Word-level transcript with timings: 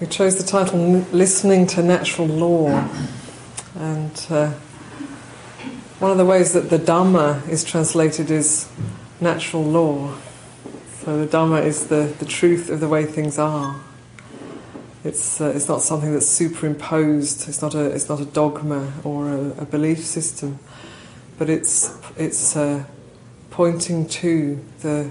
we 0.00 0.06
chose 0.06 0.38
the 0.38 0.42
title 0.42 1.04
Listening 1.12 1.66
to 1.66 1.82
Natural 1.82 2.26
Law. 2.26 2.88
And 3.74 4.26
uh, 4.30 4.52
one 5.98 6.10
of 6.10 6.16
the 6.16 6.24
ways 6.24 6.54
that 6.54 6.70
the 6.70 6.78
Dhamma 6.78 7.46
is 7.46 7.62
translated 7.64 8.30
is 8.30 8.66
natural 9.20 9.62
law. 9.62 10.14
So 11.00 11.22
the 11.22 11.26
Dhamma 11.26 11.66
is 11.66 11.88
the, 11.88 12.14
the 12.18 12.24
truth 12.24 12.70
of 12.70 12.80
the 12.80 12.88
way 12.88 13.04
things 13.04 13.38
are. 13.38 13.78
It's, 15.04 15.38
uh, 15.38 15.52
it's 15.54 15.68
not 15.68 15.82
something 15.82 16.14
that's 16.14 16.28
superimposed, 16.28 17.46
it's 17.46 17.60
not 17.60 17.74
a, 17.74 17.90
it's 17.90 18.08
not 18.08 18.20
a 18.20 18.26
dogma 18.26 18.94
or 19.04 19.28
a, 19.28 19.50
a 19.58 19.64
belief 19.66 19.98
system, 19.98 20.60
but 21.38 21.50
it's, 21.50 21.94
it's 22.16 22.56
uh, 22.56 22.84
pointing 23.50 24.08
to 24.08 24.64
the, 24.80 25.10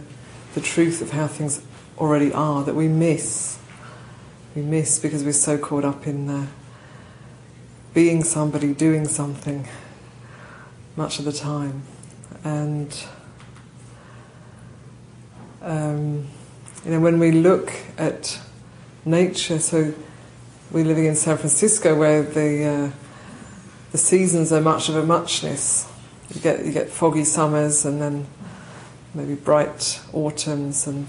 the 0.56 0.62
truth 0.62 1.04
of 1.04 1.12
how 1.12 1.28
things 1.28 1.62
already 2.00 2.34
are 2.34 2.64
that 2.64 2.74
we 2.74 2.88
miss. 2.88 3.59
We 4.56 4.62
miss 4.62 5.00
because 5.00 5.24
we're 5.24 5.34
so 5.34 5.58
caught 5.58 5.86
up 5.86 6.08
in 6.08 6.48
being 7.94 8.24
somebody, 8.24 8.74
doing 8.74 9.08
something 9.08 9.68
much 10.96 11.20
of 11.20 11.26
the 11.26 11.32
time. 11.32 11.84
And 12.44 12.96
um, 15.62 16.28
you 16.86 16.92
know, 16.92 17.00
when 17.00 17.20
we 17.20 17.32
look 17.32 17.72
at 17.98 18.40
nature. 19.06 19.60
So 19.60 19.94
we're 20.72 20.86
living 20.86 21.06
in 21.06 21.16
San 21.16 21.38
Francisco, 21.38 21.98
where 21.98 22.24
the 22.24 22.66
uh, 22.66 22.92
the 23.92 23.98
seasons 23.98 24.52
are 24.52 24.62
much 24.62 24.90
of 24.90 24.96
a 24.96 25.06
muchness. 25.06 25.88
You 26.34 26.42
get 26.42 26.66
you 26.66 26.72
get 26.72 26.90
foggy 26.90 27.24
summers, 27.24 27.86
and 27.86 28.02
then 28.02 28.28
maybe 29.14 29.36
bright 29.36 30.02
autumns, 30.14 30.88
and 30.88 31.08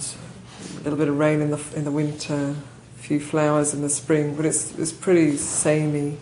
a 0.78 0.82
little 0.82 0.98
bit 0.98 1.08
of 1.08 1.18
rain 1.18 1.40
in 1.40 1.50
the 1.50 1.62
in 1.74 1.84
the 1.84 1.90
winter, 1.90 2.56
few 3.00 3.20
flowers 3.20 3.74
in 3.74 3.82
the 3.82 3.90
spring. 3.90 4.34
But 4.34 4.46
it's 4.46 4.78
it's 4.78 4.92
pretty 4.92 5.36
samey. 5.36 6.18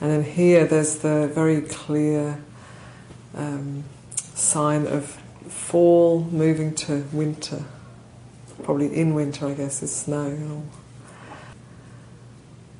And 0.00 0.10
then 0.10 0.24
here, 0.24 0.66
there's 0.66 0.98
the 0.98 1.30
very 1.34 1.60
clear 1.60 2.40
um, 3.34 3.84
sign 4.34 4.86
of 4.86 5.06
fall 5.48 6.20
moving 6.30 6.74
to 6.74 7.04
winter 7.12 7.64
probably 8.62 8.94
in 8.94 9.14
winter, 9.14 9.46
I 9.46 9.54
guess, 9.54 9.82
is 9.82 9.94
snow. 9.94 10.62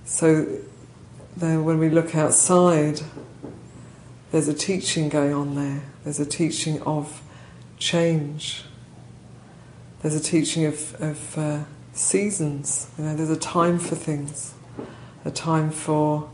So 0.04 0.58
then 1.36 1.64
when 1.64 1.78
we 1.78 1.88
look 1.88 2.14
outside, 2.14 3.00
there's 4.32 4.48
a 4.48 4.54
teaching 4.54 5.08
going 5.08 5.32
on 5.32 5.54
there. 5.54 5.82
There's 6.04 6.20
a 6.20 6.26
teaching 6.26 6.82
of 6.82 7.22
change. 7.78 8.64
There's 10.02 10.14
a 10.14 10.20
teaching 10.20 10.66
of, 10.66 10.94
of 11.00 11.38
uh, 11.38 11.64
seasons. 11.98 12.90
You 12.98 13.04
know, 13.04 13.16
there's 13.16 13.30
a 13.30 13.36
time 13.36 13.78
for 13.78 13.94
things, 13.94 14.54
a 15.24 15.30
time 15.30 15.70
for 15.70 16.30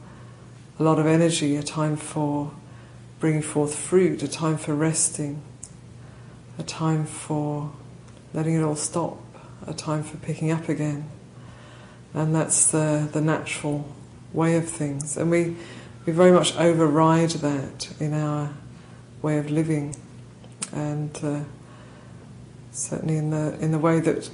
a 0.79 0.83
lot 0.83 0.99
of 0.99 1.07
energy, 1.07 1.57
a 1.57 1.63
time 1.63 1.97
for 1.97 2.53
bringing 3.21 3.43
forth 3.43 3.75
fruit, 3.75 4.23
a 4.23 4.29
time 4.29 4.57
for 4.57 4.75
resting, 4.75 5.43
a 6.59 6.63
time 6.63 7.07
for 7.07 7.73
letting 8.33 8.55
it 8.55 8.63
all 8.63 8.77
stop 8.77 9.19
a 9.67 9.75
time 9.75 10.03
for 10.03 10.17
picking 10.19 10.51
up 10.51 10.69
again. 10.69 11.09
And 12.13 12.35
that's 12.35 12.71
the, 12.71 13.09
the 13.13 13.21
natural 13.21 13.89
way 14.33 14.57
of 14.57 14.69
things. 14.69 15.17
And 15.17 15.31
we, 15.31 15.57
we 16.07 16.13
very 16.13 16.33
much 16.33 16.57
override 16.57 17.31
that 17.31 17.93
in 18.01 18.15
our 18.15 18.51
way 19.23 19.39
of 19.39 19.51
living. 19.51 19.97
And 20.73 21.19
uh, 21.23 21.41
certainly 22.73 23.17
in 23.17 23.31
the, 23.31 23.59
in 23.61 23.73
the 23.73 23.79
way 23.79 24.01
that 24.01 24.31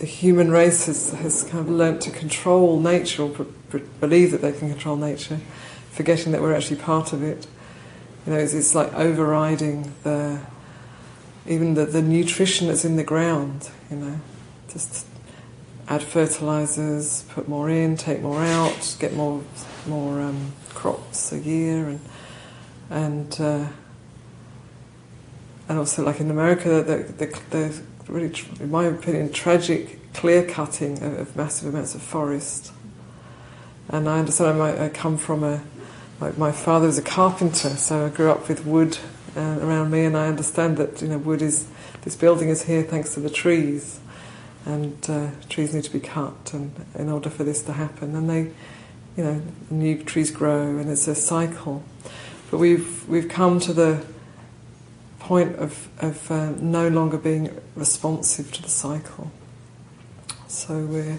the 0.00 0.06
human 0.06 0.50
race 0.50 0.86
has, 0.86 1.12
has 1.12 1.44
kind 1.44 1.58
of 1.58 1.68
learnt 1.68 2.00
to 2.00 2.10
control 2.10 2.80
nature 2.80 3.22
or 3.22 3.46
believe 4.00 4.30
that 4.30 4.40
they 4.40 4.50
can 4.50 4.70
control 4.70 4.96
nature, 4.96 5.38
forgetting 5.90 6.32
that 6.32 6.40
we're 6.40 6.54
actually 6.54 6.76
part 6.76 7.12
of 7.12 7.22
it. 7.22 7.46
You 8.26 8.32
know, 8.32 8.38
it's, 8.38 8.54
it's 8.54 8.74
like 8.74 8.92
overriding 8.94 9.92
the 10.02 10.40
even 11.46 11.74
the, 11.74 11.84
the 11.84 12.00
nutrition 12.00 12.68
that's 12.68 12.84
in 12.84 12.96
the 12.96 13.04
ground, 13.04 13.70
you 13.90 13.96
know, 13.96 14.20
just 14.68 15.06
add 15.86 16.02
fertilizers, 16.02 17.24
put 17.28 17.46
more 17.48 17.68
in, 17.68 17.96
take 17.96 18.22
more 18.22 18.42
out, 18.42 18.96
get 18.98 19.12
more 19.14 19.42
more 19.86 20.20
um, 20.22 20.52
crops 20.70 21.30
a 21.32 21.38
year, 21.38 21.88
and 21.88 22.00
and 22.88 23.40
uh, 23.40 23.68
and 25.68 25.78
also 25.78 26.02
like 26.02 26.20
in 26.20 26.30
America, 26.30 26.82
the 26.82 27.12
the, 27.12 27.40
the 27.50 27.82
really, 28.10 28.34
in 28.60 28.70
my 28.70 28.84
opinion, 28.84 29.32
tragic 29.32 30.12
clear 30.12 30.44
cutting 30.44 31.02
of, 31.02 31.18
of 31.18 31.36
massive 31.36 31.72
amounts 31.72 31.94
of 31.94 32.02
forest. 32.02 32.72
And 33.88 34.08
I 34.08 34.18
understand 34.18 34.60
I, 34.62 34.86
I 34.86 34.88
come 34.88 35.16
from 35.16 35.44
a 35.44 35.62
like 36.20 36.36
my 36.36 36.52
father 36.52 36.86
was 36.86 36.98
a 36.98 37.02
carpenter, 37.02 37.70
so 37.70 38.06
I 38.06 38.08
grew 38.10 38.30
up 38.30 38.46
with 38.46 38.66
wood 38.66 38.98
uh, 39.36 39.58
around 39.62 39.90
me, 39.90 40.04
and 40.04 40.16
I 40.16 40.26
understand 40.26 40.76
that 40.76 41.00
you 41.00 41.08
know 41.08 41.18
wood 41.18 41.40
is 41.40 41.66
this 42.02 42.14
building 42.14 42.50
is 42.50 42.64
here 42.64 42.82
thanks 42.82 43.14
to 43.14 43.20
the 43.20 43.30
trees, 43.30 44.00
and 44.66 44.98
uh, 45.08 45.30
trees 45.48 45.74
need 45.74 45.84
to 45.84 45.92
be 45.92 46.00
cut, 46.00 46.52
and 46.52 46.74
in 46.94 47.08
order 47.08 47.30
for 47.30 47.44
this 47.44 47.62
to 47.62 47.72
happen, 47.72 48.14
and 48.14 48.28
they, 48.28 48.40
you 49.16 49.24
know, 49.24 49.42
new 49.70 50.02
trees 50.02 50.30
grow, 50.30 50.76
and 50.76 50.90
it's 50.90 51.08
a 51.08 51.14
cycle. 51.14 51.82
But 52.50 52.58
we've 52.58 53.08
we've 53.08 53.28
come 53.28 53.58
to 53.60 53.72
the 53.72 54.04
point 55.30 55.56
of 55.56 55.88
of 55.98 56.30
uh, 56.30 56.50
no 56.60 56.88
longer 56.88 57.18
being 57.18 57.44
responsive 57.76 58.50
to 58.52 58.62
the 58.62 58.68
cycle. 58.68 59.30
So 60.48 60.84
we're. 60.84 61.18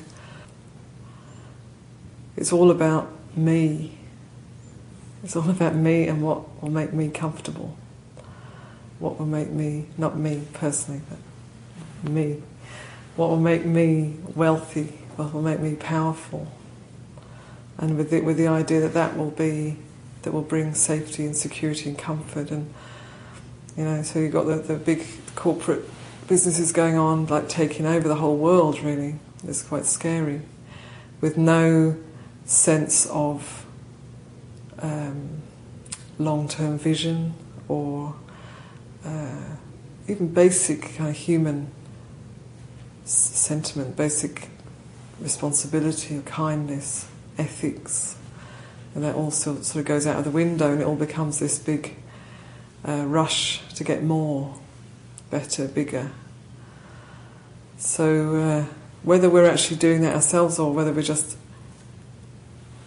It's 2.35 2.51
all 2.51 2.71
about 2.71 3.05
me. 3.35 3.97
It's 5.23 5.35
all 5.35 5.49
about 5.49 5.75
me 5.75 6.07
and 6.07 6.21
what 6.21 6.61
will 6.61 6.71
make 6.71 6.93
me 6.93 7.09
comfortable 7.09 7.77
what 9.01 9.17
will 9.17 9.25
make 9.25 9.49
me, 9.49 9.87
not 9.97 10.17
me 10.17 10.43
personally, 10.53 11.01
but 11.09 12.11
me, 12.11 12.41
what 13.15 13.29
will 13.29 13.39
make 13.39 13.65
me 13.65 14.15
wealthy, 14.35 14.99
what 15.15 15.33
will 15.33 15.41
make 15.41 15.59
me 15.59 15.75
powerful. 15.75 16.47
And 17.79 17.97
with 17.97 18.11
the, 18.11 18.21
with 18.21 18.37
the 18.37 18.47
idea 18.47 18.79
that 18.81 18.93
that 18.93 19.17
will 19.17 19.31
be, 19.31 19.77
that 20.21 20.31
will 20.31 20.43
bring 20.43 20.75
safety 20.75 21.25
and 21.25 21.35
security 21.35 21.89
and 21.89 21.97
comfort. 21.97 22.51
And, 22.51 22.71
you 23.77 23.85
know, 23.85 24.01
so 24.01 24.19
you've 24.19 24.33
got 24.33 24.45
the, 24.45 24.55
the 24.55 24.75
big 24.75 25.05
corporate 25.35 25.83
businesses 26.27 26.71
going 26.71 26.97
on, 26.97 27.25
like 27.27 27.49
taking 27.49 27.85
over 27.85 28.07
the 28.07 28.15
whole 28.15 28.37
world, 28.37 28.81
really. 28.81 29.15
It's 29.47 29.61
quite 29.63 29.85
scary. 29.85 30.41
With 31.19 31.37
no 31.37 31.97
sense 32.45 33.05
of 33.07 33.65
um, 34.79 35.41
long 36.19 36.47
term 36.47 36.77
vision 36.77 37.33
or 37.67 38.15
uh, 39.05 39.55
even 40.07 40.33
basic 40.33 40.95
kind 40.95 41.09
of 41.09 41.15
human 41.15 41.71
sentiment, 43.05 43.95
basic 43.95 44.49
responsibility 45.19 46.17
or 46.17 46.21
kindness, 46.21 47.07
ethics, 47.37 48.17
and 48.93 49.03
that 49.03 49.15
all 49.15 49.31
sort 49.31 49.75
of 49.75 49.85
goes 49.85 50.05
out 50.05 50.17
of 50.17 50.23
the 50.25 50.31
window 50.31 50.71
and 50.71 50.81
it 50.81 50.85
all 50.85 50.95
becomes 50.95 51.39
this 51.39 51.57
big 51.59 51.95
uh, 52.87 53.05
rush 53.05 53.61
to 53.75 53.83
get 53.83 54.03
more, 54.03 54.55
better, 55.29 55.67
bigger. 55.67 56.11
So 57.77 58.35
uh, 58.35 58.65
whether 59.03 59.29
we're 59.29 59.49
actually 59.49 59.77
doing 59.77 60.01
that 60.01 60.15
ourselves 60.15 60.59
or 60.59 60.73
whether 60.73 60.91
we're 60.91 61.01
just 61.01 61.37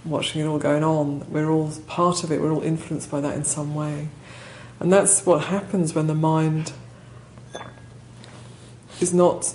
watching 0.04 0.40
it 0.40 0.46
all 0.46 0.58
going 0.58 0.84
on, 0.84 1.28
we're 1.30 1.50
all 1.50 1.72
part 1.86 2.24
of 2.24 2.30
it, 2.30 2.40
we're 2.40 2.52
all 2.52 2.62
influenced 2.62 3.10
by 3.10 3.20
that 3.20 3.34
in 3.36 3.44
some 3.44 3.74
way. 3.74 4.08
And 4.80 4.92
that's 4.92 5.24
what 5.24 5.44
happens 5.44 5.94
when 5.94 6.06
the 6.06 6.14
mind 6.14 6.72
is 9.00 9.14
not 9.14 9.54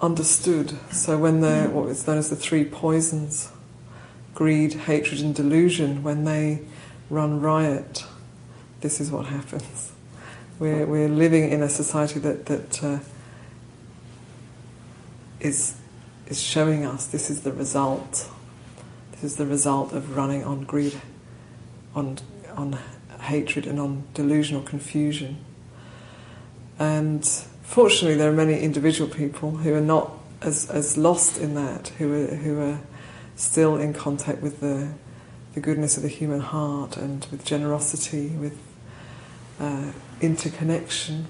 understood. 0.00 0.74
So 0.92 1.18
when 1.18 1.40
the 1.40 1.68
what 1.72 1.88
is 1.88 2.06
known 2.06 2.18
as 2.18 2.30
the 2.30 2.36
three 2.36 2.64
poisons, 2.64 3.50
greed, 4.34 4.74
hatred, 4.74 5.20
and 5.20 5.34
delusion, 5.34 6.02
when 6.02 6.24
they 6.24 6.62
run 7.10 7.40
riot, 7.40 8.04
this 8.80 9.00
is 9.00 9.10
what 9.10 9.26
happens. 9.26 9.92
We're, 10.58 10.86
we're 10.86 11.08
living 11.08 11.50
in 11.50 11.62
a 11.62 11.68
society 11.68 12.18
that, 12.20 12.46
that 12.46 12.84
uh, 12.84 12.98
is 15.40 15.76
is 16.26 16.40
showing 16.40 16.84
us 16.84 17.06
this 17.06 17.30
is 17.30 17.42
the 17.42 17.52
result. 17.52 18.28
This 19.12 19.24
is 19.24 19.36
the 19.36 19.46
result 19.46 19.92
of 19.92 20.16
running 20.16 20.44
on 20.44 20.64
greed, 20.64 21.00
on 21.94 22.18
on 22.54 22.78
hatred 23.20 23.66
and 23.66 23.80
on 23.80 24.04
delusional 24.14 24.62
confusion. 24.62 25.38
And 26.78 27.24
fortunately, 27.62 28.16
there 28.16 28.30
are 28.30 28.34
many 28.34 28.60
individual 28.60 29.10
people 29.10 29.52
who 29.58 29.74
are 29.74 29.80
not 29.80 30.12
as, 30.40 30.70
as 30.70 30.96
lost 30.96 31.38
in 31.38 31.54
that, 31.54 31.88
who 31.98 32.12
are, 32.12 32.34
who 32.36 32.60
are 32.60 32.80
still 33.34 33.76
in 33.76 33.92
contact 33.92 34.40
with 34.40 34.60
the, 34.60 34.88
the 35.54 35.60
goodness 35.60 35.96
of 35.96 36.04
the 36.04 36.08
human 36.08 36.40
heart 36.40 36.96
and 36.96 37.26
with 37.32 37.44
generosity, 37.44 38.28
with 38.28 38.56
uh, 39.60 39.92
interconnection, 40.20 41.26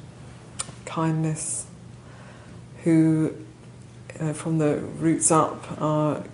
kindness, 0.85 1.67
who, 2.85 3.35
know, 4.21 4.33
from 4.33 4.59
the 4.59 4.77
roots 4.77 5.31
up, 5.31 5.81
are 5.81 6.25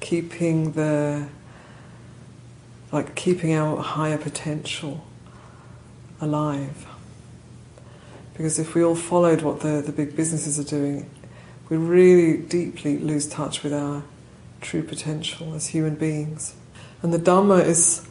keeping 0.00 0.72
the 0.72 1.28
like 2.92 3.14
keeping 3.14 3.54
our 3.54 3.80
higher 3.80 4.18
potential 4.18 5.04
alive. 6.20 6.86
Because 8.32 8.58
if 8.58 8.74
we 8.74 8.82
all 8.82 8.96
followed 8.96 9.42
what 9.42 9.60
the, 9.60 9.82
the 9.84 9.92
big 9.92 10.16
businesses 10.16 10.58
are 10.58 10.64
doing, 10.64 11.08
we 11.68 11.76
really 11.76 12.36
deeply 12.38 12.98
lose 12.98 13.28
touch 13.28 13.62
with 13.62 13.72
our 13.72 14.02
true 14.60 14.82
potential 14.82 15.54
as 15.54 15.68
human 15.68 15.94
beings. 15.94 16.54
And 17.02 17.14
the 17.14 17.18
Dhamma 17.18 17.64
is 17.64 18.06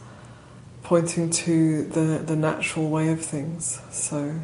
pointing 0.90 1.30
to 1.30 1.84
the, 1.84 2.18
the 2.18 2.34
natural 2.34 2.90
way 2.90 3.12
of 3.12 3.24
things. 3.24 3.80
So, 3.92 4.40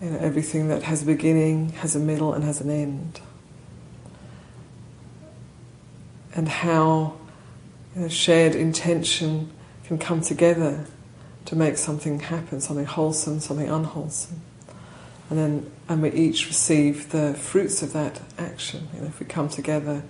you 0.00 0.08
know, 0.08 0.16
everything 0.16 0.68
that 0.68 0.84
has 0.84 1.02
a 1.02 1.04
beginning, 1.04 1.72
has 1.72 1.94
a 1.94 1.98
middle, 1.98 2.32
and 2.32 2.42
has 2.42 2.62
an 2.62 2.70
end. 2.70 3.20
And 6.34 6.48
how 6.48 7.18
you 7.94 8.00
know, 8.00 8.08
shared 8.08 8.54
intention 8.54 9.50
can 9.84 9.98
come 9.98 10.22
together 10.22 10.86
to 11.44 11.54
make 11.54 11.76
something 11.76 12.20
happen, 12.20 12.62
something 12.62 12.86
wholesome, 12.86 13.40
something 13.40 13.68
unwholesome. 13.68 14.40
And 15.28 15.38
then 15.38 15.70
and 15.86 16.00
we 16.00 16.12
each 16.12 16.46
receive 16.46 17.10
the 17.10 17.34
fruits 17.34 17.82
of 17.82 17.92
that 17.92 18.22
action. 18.38 18.88
You 18.94 19.02
know, 19.02 19.08
if 19.08 19.20
we 19.20 19.26
come 19.26 19.50
together 19.50 20.02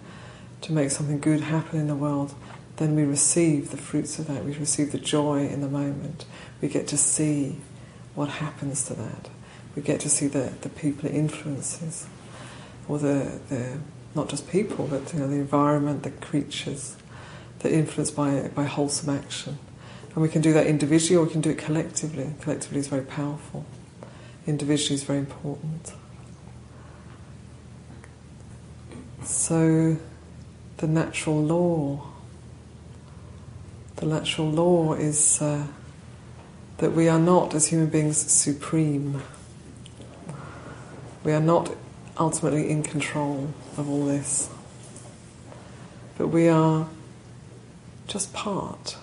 to 0.60 0.72
make 0.72 0.92
something 0.92 1.18
good 1.18 1.40
happen 1.40 1.80
in 1.80 1.88
the 1.88 1.96
world, 1.96 2.32
then 2.80 2.96
we 2.96 3.04
receive 3.04 3.70
the 3.70 3.76
fruits 3.76 4.18
of 4.18 4.26
that. 4.28 4.42
We 4.42 4.52
receive 4.56 4.90
the 4.90 4.98
joy 4.98 5.46
in 5.46 5.60
the 5.60 5.68
moment. 5.68 6.24
We 6.62 6.68
get 6.68 6.88
to 6.88 6.96
see 6.96 7.58
what 8.14 8.30
happens 8.30 8.86
to 8.86 8.94
that. 8.94 9.28
We 9.76 9.82
get 9.82 10.00
to 10.00 10.08
see 10.08 10.26
the, 10.26 10.52
the 10.62 10.70
people 10.70 11.10
it 11.10 11.14
influences, 11.14 12.06
or 12.88 12.98
the, 12.98 13.38
the 13.50 13.78
not 14.14 14.30
just 14.30 14.48
people, 14.48 14.86
but 14.86 15.12
you 15.12 15.20
know, 15.20 15.28
the 15.28 15.36
environment, 15.36 16.04
the 16.04 16.10
creatures 16.10 16.96
that 17.58 17.70
influenced 17.70 18.16
by, 18.16 18.48
by 18.54 18.64
wholesome 18.64 19.14
action. 19.14 19.58
And 20.14 20.22
we 20.22 20.30
can 20.30 20.40
do 20.40 20.54
that 20.54 20.66
individually 20.66 21.16
or 21.16 21.26
we 21.26 21.30
can 21.30 21.42
do 21.42 21.50
it 21.50 21.58
collectively. 21.58 22.32
Collectively 22.40 22.80
is 22.80 22.88
very 22.88 23.04
powerful. 23.04 23.66
Individually 24.46 24.94
is 24.94 25.04
very 25.04 25.18
important. 25.18 25.92
So, 29.22 29.98
the 30.78 30.86
natural 30.86 31.42
law. 31.42 32.09
The 34.00 34.06
natural 34.06 34.50
law 34.50 34.94
is 34.94 35.42
uh, 35.42 35.66
that 36.78 36.92
we 36.92 37.06
are 37.10 37.18
not, 37.18 37.54
as 37.54 37.66
human 37.66 37.88
beings, 37.88 38.16
supreme. 38.16 39.22
We 41.22 41.32
are 41.32 41.40
not 41.40 41.76
ultimately 42.18 42.70
in 42.70 42.82
control 42.82 43.52
of 43.76 43.90
all 43.90 44.06
this. 44.06 44.48
But 46.16 46.28
we 46.28 46.48
are 46.48 46.88
just 48.06 48.32
part. 48.32 48.96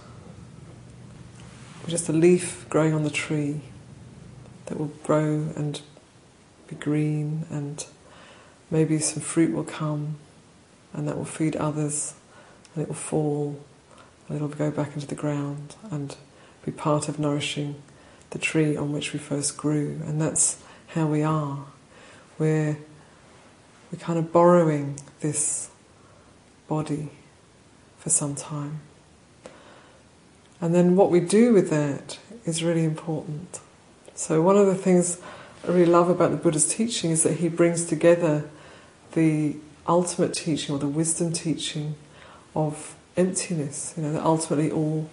We're 1.84 1.92
just 1.92 2.10
a 2.10 2.14
leaf 2.14 2.66
growing 2.68 2.96
on 2.96 3.04
the 3.04 3.12
tree 3.12 3.62
that 4.66 4.80
will 4.80 4.92
grow 5.04 5.50
and 5.56 5.80
be 6.68 6.76
green, 6.76 7.46
and 7.52 7.86
maybe 8.72 8.98
some 8.98 9.22
fruit 9.22 9.54
will 9.54 9.64
come, 9.64 10.18
and 10.92 11.08
that 11.08 11.18
will 11.18 11.24
feed 11.24 11.56
others, 11.56 12.16
and 12.74 12.82
it 12.82 12.88
will 12.88 12.96
fall, 12.96 13.60
and 14.28 14.36
it'll 14.36 14.48
go 14.48 14.72
back 14.72 14.94
into 14.94 15.08
the 15.08 15.16
ground 15.16 15.76
and 15.92 16.16
be 16.66 16.72
part 16.72 17.08
of 17.08 17.20
nourishing 17.20 17.82
the 18.32 18.40
tree 18.40 18.76
on 18.76 18.92
which 18.92 19.14
we 19.14 19.20
first 19.20 19.58
grew. 19.58 20.02
And 20.06 20.22
that's 20.22 20.62
how 20.88 21.08
we 21.08 21.24
are. 21.24 21.66
We're, 22.38 22.78
we're 23.92 24.00
kind 24.00 24.20
of 24.20 24.32
borrowing 24.34 25.00
this 25.22 25.70
body 26.68 27.10
for 27.98 28.10
some 28.10 28.36
time. 28.36 28.82
And 30.60 30.74
then 30.74 30.96
what 30.96 31.12
we 31.12 31.20
do 31.20 31.54
with 31.54 31.70
that 31.70 32.20
is 32.46 32.64
really 32.64 32.84
important. 32.84 33.60
So, 34.16 34.42
one 34.42 34.58
of 34.58 34.66
the 34.66 34.76
things 34.76 35.22
I 35.64 35.68
really 35.68 35.86
love 35.86 36.10
about 36.10 36.32
the 36.32 36.38
Buddha's 36.38 36.68
teaching 36.68 37.12
is 37.12 37.24
that 37.24 37.36
he 37.36 37.50
brings 37.50 37.86
together 37.86 38.50
the 39.14 39.56
ultimate 39.88 40.34
teaching 40.34 40.76
or 40.76 40.80
the 40.80 40.88
wisdom 40.88 41.32
teaching 41.32 41.96
of 42.56 42.97
emptiness. 43.18 43.94
You 43.98 44.04
know, 44.04 44.14
that 44.14 44.24
ultimately 44.24 44.72
all 44.72 45.10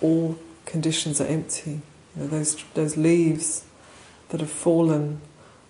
all 0.00 0.38
conditions 0.66 1.20
are 1.20 1.26
empty. 1.26 1.82
You 2.16 2.22
know, 2.22 2.26
those 2.26 2.64
those 2.74 2.96
leaves 2.96 3.64
that 4.30 4.40
have 4.40 4.50
fallen 4.50 5.20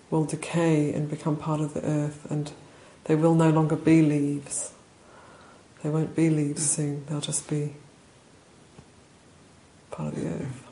will 0.09 0.25
decay 0.25 0.91
and 0.93 1.09
become 1.09 1.35
part 1.35 1.61
of 1.61 1.73
the 1.73 1.85
earth, 1.85 2.25
and 2.29 2.51
they 3.03 3.15
will 3.15 3.35
no 3.35 3.49
longer 3.49 3.75
be 3.75 4.01
leaves. 4.01 4.73
They 5.83 5.89
won't 5.89 6.15
be 6.15 6.29
leaves 6.29 6.69
soon. 6.69 7.05
They'll 7.05 7.21
just 7.21 7.49
be 7.49 7.75
part 9.91 10.13
of 10.13 10.19
the 10.19 10.27
earth. 10.27 10.63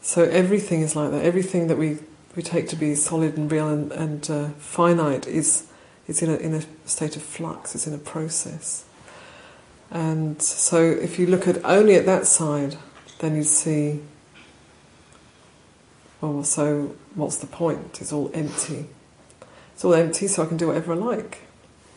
So 0.00 0.22
everything 0.24 0.82
is 0.82 0.94
like 0.94 1.10
that. 1.10 1.24
Everything 1.24 1.66
that 1.68 1.78
we, 1.78 1.98
we 2.36 2.42
take 2.42 2.68
to 2.68 2.76
be 2.76 2.94
solid 2.94 3.36
and 3.36 3.50
real 3.50 3.68
and, 3.68 3.90
and 3.90 4.30
uh, 4.30 4.48
finite 4.58 5.26
is, 5.26 5.66
is 6.06 6.22
in, 6.22 6.30
a, 6.30 6.36
in 6.36 6.54
a 6.54 6.62
state 6.84 7.16
of 7.16 7.22
flux, 7.22 7.74
it's 7.74 7.86
in 7.86 7.94
a 7.94 7.98
process. 7.98 8.84
And 9.90 10.40
so 10.42 10.82
if 10.82 11.18
you 11.18 11.26
look 11.26 11.46
at 11.46 11.64
only 11.64 11.94
at 11.94 12.06
that 12.06 12.26
side, 12.26 12.76
then 13.20 13.36
you 13.36 13.44
see, 13.44 14.00
well, 16.20 16.42
so 16.42 16.96
what's 17.14 17.36
the 17.36 17.46
point? 17.46 18.00
It's 18.00 18.12
all 18.12 18.30
empty. 18.34 18.86
It's 19.72 19.84
all 19.84 19.94
empty, 19.94 20.26
so 20.26 20.42
I 20.42 20.46
can 20.46 20.56
do 20.56 20.68
whatever 20.68 20.92
I 20.92 20.96
like. 20.96 21.38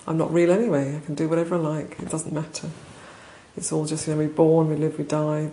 I'm 0.07 0.17
not 0.17 0.33
real 0.33 0.51
anyway. 0.51 0.95
I 0.95 1.05
can 1.05 1.15
do 1.15 1.27
whatever 1.27 1.55
I 1.55 1.59
like. 1.59 1.99
It 1.99 2.09
doesn't 2.09 2.33
matter. 2.33 2.69
It's 3.55 3.71
all 3.71 3.85
just, 3.85 4.07
you 4.07 4.13
know, 4.13 4.19
we're 4.19 4.29
born, 4.29 4.69
we 4.69 4.75
live, 4.75 4.97
we 4.97 5.03
die. 5.03 5.51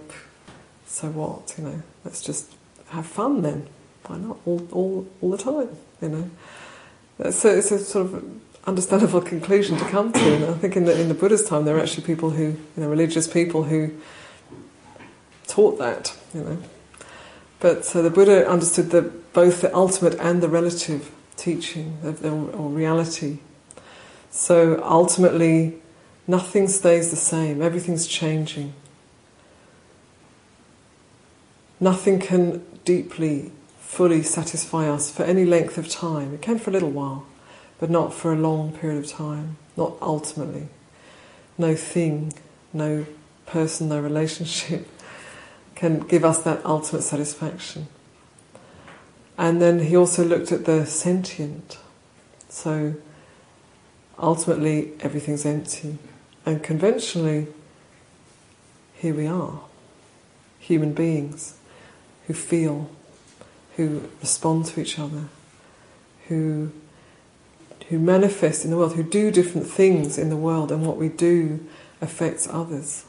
So 0.87 1.09
what, 1.09 1.55
you 1.57 1.65
know, 1.65 1.83
let's 2.05 2.23
just 2.23 2.53
have 2.89 3.07
fun 3.07 3.43
then. 3.43 3.67
Why 4.07 4.19
not? 4.19 4.39
All, 4.45 4.69
all, 4.73 5.07
all 5.21 5.31
the 5.31 5.39
time, 5.39 5.71
you 6.01 6.09
know. 6.09 7.31
So 7.31 7.49
it's 7.49 7.71
a 7.71 7.79
sort 7.79 8.07
of 8.07 8.25
understandable 8.67 9.21
conclusion 9.21 9.77
to 9.77 9.85
come 9.87 10.13
to. 10.13 10.35
And 10.35 10.45
I 10.47 10.55
think 10.55 10.77
in 10.77 10.85
the, 10.85 11.01
in 11.01 11.09
the 11.09 11.15
Buddha's 11.15 11.45
time, 11.45 11.65
there 11.65 11.75
were 11.75 11.81
actually 11.81 12.05
people 12.05 12.31
who, 12.31 12.45
you 12.45 12.59
know, 12.77 12.89
religious 12.89 13.29
people 13.29 13.65
who 13.65 13.93
taught 15.47 15.79
that, 15.79 16.17
you 16.33 16.43
know. 16.43 16.59
But 17.61 17.85
so 17.85 18.03
the 18.03 18.11
Buddha 18.11 18.49
understood 18.49 18.91
that 18.91 19.33
both 19.33 19.61
the 19.61 19.75
ultimate 19.75 20.15
and 20.21 20.43
the 20.43 20.49
relative 20.49 21.11
teaching, 21.37 21.99
or 22.03 22.69
reality. 22.69 23.39
So 24.31 24.83
ultimately, 24.85 25.75
nothing 26.27 26.69
stays 26.69 27.11
the 27.11 27.17
same, 27.17 27.63
everything's 27.63 28.07
changing. 28.07 28.75
Nothing 31.81 32.19
can 32.19 32.65
deeply, 32.85 33.53
fully 33.79 34.23
satisfy 34.23 34.89
us 34.89 35.11
for 35.11 35.25
any 35.25 35.45
length 35.45 35.77
of 35.77 35.89
time. 35.89 36.35
It 36.35 36.43
can 36.43 36.59
for 36.59 36.71
a 36.71 36.73
little 36.73 36.91
while, 36.91 37.27
but 37.79 37.91
not 37.91 38.15
for 38.15 38.33
a 38.33 38.37
long 38.37 38.73
period 38.73 39.05
of 39.05 39.11
time, 39.11 39.57
not 39.77 39.95
ultimately. 40.01 40.69
No 41.59 41.75
thing, 41.75 42.33
no 42.73 43.07
person, 43.47 43.89
no 43.89 44.01
relationship 44.01 44.89
can 45.75 46.01
give 46.01 46.25
us 46.25 46.43
that 46.43 46.65
ultimate 46.65 47.03
satisfaction. 47.03 47.89
And 49.37 49.61
then 49.61 49.81
he 49.81 49.97
also 49.97 50.25
looked 50.25 50.53
at 50.53 50.65
the 50.65 50.87
sentient. 50.87 51.79
So 52.49 52.95
ultimately, 54.19 54.93
everything's 55.01 55.45
empty. 55.45 55.99
And 56.47 56.63
conventionally, 56.63 57.49
here 58.95 59.15
we 59.15 59.27
are, 59.27 59.61
human 60.59 60.93
beings 60.93 61.59
who 62.27 62.35
feel, 62.35 62.89
who 63.77 64.09
respond 64.21 64.67
to 64.67 64.81
each 64.81 64.99
other, 64.99 65.25
who 66.29 66.71
who 67.89 67.99
manifest 67.99 68.65
in 68.65 68.71
the 68.71 68.77
world, 68.77 68.95
who 68.95 69.03
do 69.03 69.31
different 69.31 69.67
things 69.67 70.19
in 70.19 70.31
the 70.31 70.37
world, 70.37 70.73
and 70.73 70.87
what 70.87 70.97
we 70.97 71.09
do 71.09 71.65
affects 72.01 72.49
others. 72.49 73.05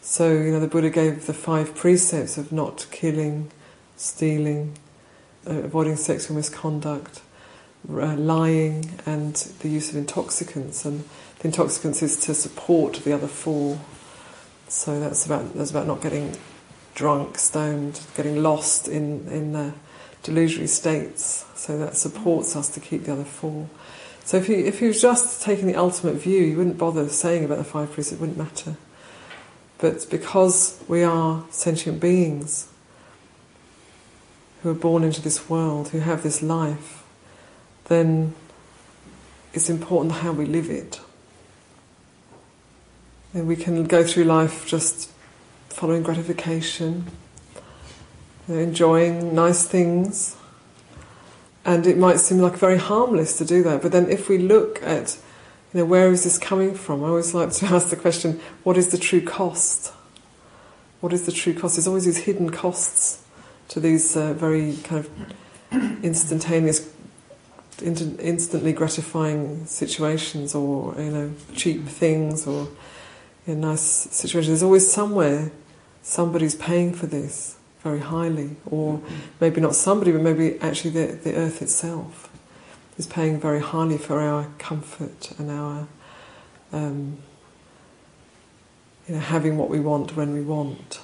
So, 0.00 0.32
you 0.32 0.50
know, 0.50 0.60
the 0.60 0.68
Buddha 0.68 0.90
gave 0.90 1.26
the 1.26 1.32
five 1.32 1.74
precepts 1.74 2.36
of 2.36 2.52
not 2.52 2.86
killing, 2.90 3.50
stealing, 3.96 4.74
uh, 5.46 5.60
avoiding 5.60 5.96
sexual 5.96 6.36
misconduct, 6.36 7.22
uh, 7.88 8.14
lying, 8.16 8.98
and 9.06 9.34
the 9.34 9.68
use 9.68 9.90
of 9.90 9.96
intoxicants. 9.96 10.84
And 10.84 11.04
the 11.38 11.48
intoxicants 11.48 12.02
is 12.02 12.18
to 12.20 12.34
support 12.34 12.96
the 12.96 13.12
other 13.12 13.26
four. 13.26 13.80
So 14.68 15.00
that's 15.00 15.24
about 15.24 15.54
that's 15.54 15.70
about 15.70 15.86
not 15.86 16.02
getting 16.02 16.36
drunk, 16.94 17.38
stoned, 17.38 18.00
getting 18.16 18.42
lost 18.42 18.88
in, 18.88 19.26
in 19.28 19.52
the 19.52 19.72
delusionary 20.24 20.68
states. 20.68 21.44
So 21.54 21.78
that 21.78 21.96
supports 21.96 22.56
us 22.56 22.68
to 22.70 22.80
keep 22.80 23.04
the 23.04 23.12
other 23.12 23.24
four. 23.24 23.68
So 24.24 24.38
if 24.38 24.48
you 24.48 24.56
if 24.56 24.80
you 24.80 24.88
was 24.88 25.00
just 25.00 25.42
taking 25.42 25.66
the 25.66 25.76
ultimate 25.76 26.14
view, 26.14 26.42
you 26.42 26.56
wouldn't 26.56 26.78
bother 26.78 27.08
saying 27.08 27.44
about 27.44 27.58
the 27.58 27.64
five 27.64 27.92
precepts, 27.92 28.12
it 28.12 28.20
wouldn't 28.20 28.38
matter. 28.38 28.76
But 29.78 30.06
because 30.10 30.82
we 30.88 31.02
are 31.02 31.44
sentient 31.50 32.00
beings 32.00 32.68
who 34.62 34.70
are 34.70 34.74
born 34.74 35.04
into 35.04 35.20
this 35.20 35.50
world, 35.50 35.88
who 35.88 35.98
have 35.98 36.22
this 36.22 36.42
life, 36.42 37.04
then 37.84 38.34
it's 39.52 39.68
important 39.68 40.14
how 40.16 40.32
we 40.32 40.46
live 40.46 40.70
it. 40.70 41.00
And 43.34 43.46
we 43.46 43.56
can 43.56 43.84
go 43.84 44.04
through 44.04 44.24
life 44.24 44.66
just 44.66 45.10
following 45.68 46.02
gratification, 46.02 47.06
enjoying 48.48 49.34
nice 49.34 49.66
things, 49.66 50.36
and 51.64 51.86
it 51.86 51.96
might 51.96 52.20
seem 52.20 52.38
like 52.38 52.54
very 52.54 52.78
harmless 52.78 53.38
to 53.38 53.44
do 53.44 53.62
that. 53.62 53.82
But 53.82 53.92
then, 53.92 54.08
if 54.10 54.28
we 54.28 54.38
look 54.38 54.82
at, 54.82 55.18
you 55.72 55.80
know, 55.80 55.86
where 55.86 56.10
is 56.10 56.24
this 56.24 56.38
coming 56.38 56.74
from? 56.74 57.02
I 57.02 57.08
always 57.08 57.34
like 57.34 57.52
to 57.52 57.66
ask 57.74 57.88
the 57.88 57.96
question: 57.96 58.40
What 58.62 58.76
is 58.76 58.88
the 58.88 58.98
true 58.98 59.20
cost? 59.20 59.92
What 61.00 61.12
is 61.12 61.26
the 61.26 61.32
true 61.32 61.54
cost? 61.54 61.76
There's 61.76 61.86
always 61.86 62.04
these 62.04 62.24
hidden 62.24 62.50
costs 62.50 63.24
to 63.68 63.80
these 63.80 64.16
uh, 64.16 64.32
very 64.34 64.76
kind 64.84 65.04
of 65.04 66.04
instantaneous 66.04 66.90
instantly 67.82 68.72
gratifying 68.72 69.66
situations 69.66 70.54
or 70.54 70.94
you 70.96 71.10
know 71.10 71.32
cheap 71.54 71.86
things 71.86 72.46
or 72.46 72.68
you 73.46 73.54
know, 73.54 73.68
nice 73.70 73.80
situations. 73.80 74.48
There's 74.48 74.62
always 74.62 74.90
somewhere 74.90 75.50
somebody's 76.02 76.54
paying 76.54 76.94
for 76.94 77.06
this 77.06 77.56
very 77.84 78.00
highly, 78.00 78.56
or 78.66 79.00
maybe 79.40 79.60
not 79.60 79.76
somebody, 79.76 80.10
but 80.10 80.22
maybe 80.22 80.58
actually 80.60 80.90
the, 80.90 81.12
the 81.12 81.36
earth 81.36 81.62
itself 81.62 82.28
is 82.98 83.06
paying 83.06 83.38
very 83.38 83.60
highly 83.60 83.98
for 83.98 84.20
our 84.20 84.48
comfort 84.58 85.32
and 85.38 85.50
our 85.50 85.86
um, 86.72 87.18
you 89.06 89.14
know 89.14 89.20
having 89.20 89.56
what 89.56 89.70
we 89.70 89.78
want 89.78 90.16
when 90.16 90.32
we 90.32 90.40
want. 90.40 91.00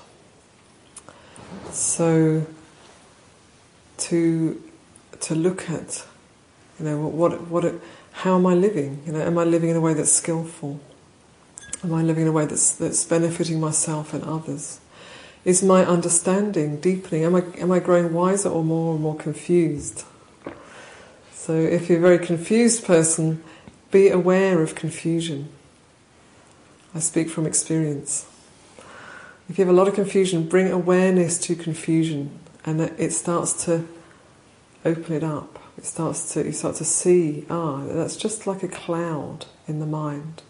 So 1.70 2.44
to 3.98 4.62
to 5.20 5.34
look 5.36 5.70
at 5.70 6.04
you 6.80 6.86
know, 6.86 6.98
what, 6.98 7.48
what, 7.48 7.74
how 8.12 8.36
am 8.36 8.46
I 8.46 8.54
living? 8.54 9.02
You 9.04 9.12
know, 9.12 9.20
am 9.20 9.36
I 9.36 9.44
living 9.44 9.68
in 9.68 9.76
a 9.76 9.80
way 9.82 9.92
that's 9.92 10.12
skillful? 10.12 10.80
Am 11.84 11.92
I 11.92 12.02
living 12.02 12.22
in 12.22 12.28
a 12.28 12.32
way 12.32 12.46
that's, 12.46 12.72
that's 12.72 13.04
benefiting 13.04 13.60
myself 13.60 14.14
and 14.14 14.24
others? 14.24 14.80
Is 15.44 15.62
my 15.62 15.84
understanding 15.84 16.80
deepening? 16.80 17.24
Am 17.24 17.34
I, 17.34 17.42
am 17.58 17.72
I 17.72 17.78
growing 17.78 18.12
wiser 18.12 18.50
or 18.50 18.62
more 18.62 18.94
and 18.94 19.02
more 19.02 19.16
confused? 19.16 20.04
So, 21.32 21.54
if 21.54 21.88
you're 21.88 21.98
a 21.98 22.02
very 22.02 22.18
confused 22.18 22.84
person, 22.84 23.42
be 23.90 24.08
aware 24.08 24.62
of 24.62 24.74
confusion. 24.74 25.48
I 26.94 26.98
speak 26.98 27.30
from 27.30 27.46
experience. 27.46 28.26
If 29.48 29.58
you 29.58 29.64
have 29.64 29.74
a 29.74 29.76
lot 29.76 29.88
of 29.88 29.94
confusion, 29.94 30.46
bring 30.46 30.70
awareness 30.70 31.38
to 31.38 31.56
confusion, 31.56 32.38
and 32.64 32.80
it 32.80 33.12
starts 33.12 33.64
to 33.64 33.86
open 34.84 35.14
it 35.14 35.24
up. 35.24 35.58
It 35.78 35.84
starts 35.84 36.34
to 36.34 36.44
you 36.44 36.52
start 36.52 36.76
to 36.76 36.84
see 36.84 37.46
ah 37.48 37.82
that's 37.86 38.16
just 38.16 38.46
like 38.46 38.62
a 38.62 38.68
cloud 38.68 39.46
in 39.66 39.80
the 39.80 39.86
mind. 39.86 40.42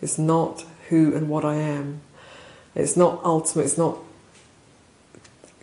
It's 0.00 0.18
not 0.18 0.64
who 0.88 1.14
and 1.14 1.28
what 1.28 1.44
I 1.44 1.56
am. 1.56 2.00
It's 2.74 2.96
not 2.96 3.22
ultimate. 3.24 3.64
It's 3.64 3.78
not 3.78 3.98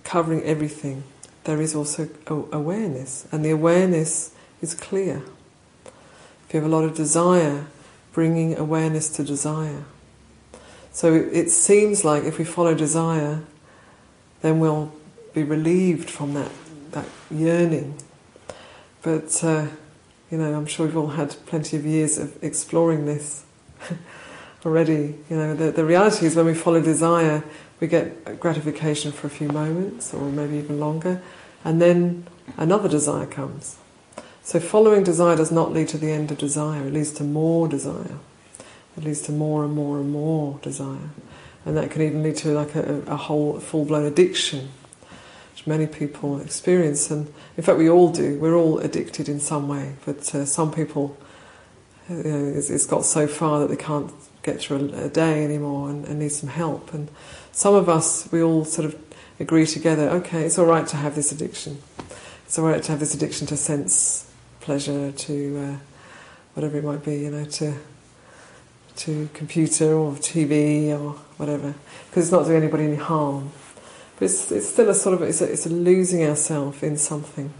covering 0.08 0.42
everything. 0.44 1.04
There 1.44 1.62
is 1.62 1.76
also 1.76 2.10
awareness, 2.28 3.28
and 3.32 3.46
the 3.46 3.52
awareness 3.52 4.34
is 4.62 4.74
clear. 4.74 5.22
If 6.48 6.54
you 6.54 6.62
have 6.62 6.70
a 6.70 6.76
lot 6.76 6.84
of 6.84 6.96
desire, 6.96 7.68
bringing 8.14 8.58
awareness 8.58 9.10
to 9.18 9.24
desire. 9.24 9.84
So 10.92 11.14
it 11.14 11.52
seems 11.52 12.04
like 12.04 12.24
if 12.24 12.40
we 12.40 12.46
follow 12.46 12.74
desire, 12.74 13.44
then 14.42 14.60
we'll 14.60 14.92
be 15.34 15.44
relieved 15.44 16.10
from 16.10 16.34
that, 16.34 16.52
that 16.92 17.06
yearning 17.30 17.96
but, 19.08 19.42
uh, 19.42 19.68
you 20.30 20.38
know, 20.38 20.54
I'm 20.54 20.66
sure 20.66 20.86
we've 20.86 20.98
all 20.98 21.08
had 21.08 21.34
plenty 21.46 21.78
of 21.78 21.86
years 21.86 22.18
of 22.18 22.44
exploring 22.44 23.06
this 23.06 23.46
already. 24.66 25.16
You 25.30 25.38
know, 25.38 25.56
the, 25.56 25.72
the 25.72 25.86
reality 25.86 26.26
is 26.26 26.36
when 26.36 26.46
we 26.46 26.54
follow 26.54 26.82
desire, 26.82 27.42
we 27.80 27.88
get 27.88 28.40
gratification 28.40 29.12
for 29.12 29.28
a 29.28 29.30
few 29.30 29.48
moments 29.50 30.14
or 30.14 30.30
maybe 30.30 30.58
even 30.58 30.80
longer, 30.80 31.22
and 31.64 31.82
then 31.82 32.26
another 32.58 32.90
desire 32.90 33.26
comes. 33.26 33.78
So 34.44 34.60
following 34.60 35.04
desire 35.04 35.36
does 35.36 35.52
not 35.52 35.74
lead 35.74 35.90
to 35.90 35.98
the 35.98 36.12
end 36.12 36.32
of 36.32 36.38
desire, 36.38 36.88
it 36.88 36.94
leads 36.94 37.12
to 37.14 37.24
more 37.24 37.68
desire. 37.68 38.18
It 38.98 39.04
leads 39.04 39.22
to 39.24 39.32
more 39.32 39.64
and 39.64 39.74
more 39.76 39.98
and 39.98 40.12
more 40.12 40.60
desire. 40.64 41.10
And 41.66 41.78
that 41.78 41.92
can 41.92 42.02
even 42.02 42.24
lead 42.24 42.38
to 42.38 42.54
like 42.54 42.76
a, 42.76 43.04
a 43.08 43.18
whole 43.18 43.60
full 43.60 43.86
blown 43.86 44.06
addiction 44.06 44.70
which 45.58 45.66
many 45.66 45.88
people 45.88 46.40
experience, 46.40 47.10
and 47.10 47.34
in 47.58 47.64
fact, 47.64 47.80
we 47.80 47.90
all 47.90 48.12
do. 48.12 48.38
We're 48.38 48.54
all 48.54 48.78
addicted 48.78 49.28
in 49.28 49.40
some 49.40 49.68
way, 49.68 49.96
but 50.06 50.36
uh, 50.36 50.46
some 50.46 50.72
people, 50.72 51.18
you 52.08 52.16
know, 52.16 52.46
it's, 52.56 52.70
it's 52.70 52.86
got 52.86 53.06
so 53.06 53.26
far 53.26 53.62
that 53.62 53.70
they 53.70 53.76
can't 53.76 54.12
get 54.44 54.60
through 54.60 54.94
a, 54.94 55.06
a 55.06 55.10
day 55.10 55.44
anymore 55.44 55.90
and, 55.90 56.06
and, 56.06 56.20
need 56.20 56.32
some 56.32 56.50
help. 56.50 56.94
And 56.94 57.10
some 57.58 57.74
of 57.74 57.90
us, 57.90 58.32
we 58.32 58.44
all 58.44 58.64
sort 58.64 58.86
of 58.86 58.96
agree 59.40 59.66
together 59.66 60.10
okay, 60.10 60.44
it's 60.44 60.60
all 60.60 60.68
right 60.68 60.86
to 60.86 60.96
have 60.96 61.16
this 61.16 61.32
addiction. 61.32 61.82
It's 62.46 62.60
all 62.60 62.66
right 62.66 62.84
to 62.84 62.92
have 62.92 63.00
this 63.00 63.16
addiction 63.16 63.48
to 63.48 63.58
sense 63.58 64.32
pleasure, 64.60 65.12
to 65.12 65.58
uh, 65.58 65.78
whatever 66.54 66.78
it 66.78 66.84
might 66.84 67.04
be, 67.04 67.16
you 67.18 67.32
know, 67.32 67.46
to 67.46 67.74
to 68.98 69.28
computer 69.34 69.92
or 69.92 70.12
TV 70.12 70.90
or 70.90 71.14
whatever, 71.38 71.74
because 72.08 72.26
it's 72.26 72.32
not 72.32 72.46
doing 72.46 72.62
anybody 72.62 72.84
any 72.84 72.96
harm. 72.96 73.52
But 74.20 74.26
it's, 74.26 74.52
it's 74.52 74.68
still 74.68 74.90
a 74.90 74.94
sort 74.94 75.16
of 75.16 75.28
it's 75.28 75.42
a, 75.42 75.52
it's 75.52 75.66
a 75.66 75.70
losing 75.70 76.24
ourselves 76.24 76.84
in 76.84 76.96
something. 76.96 77.52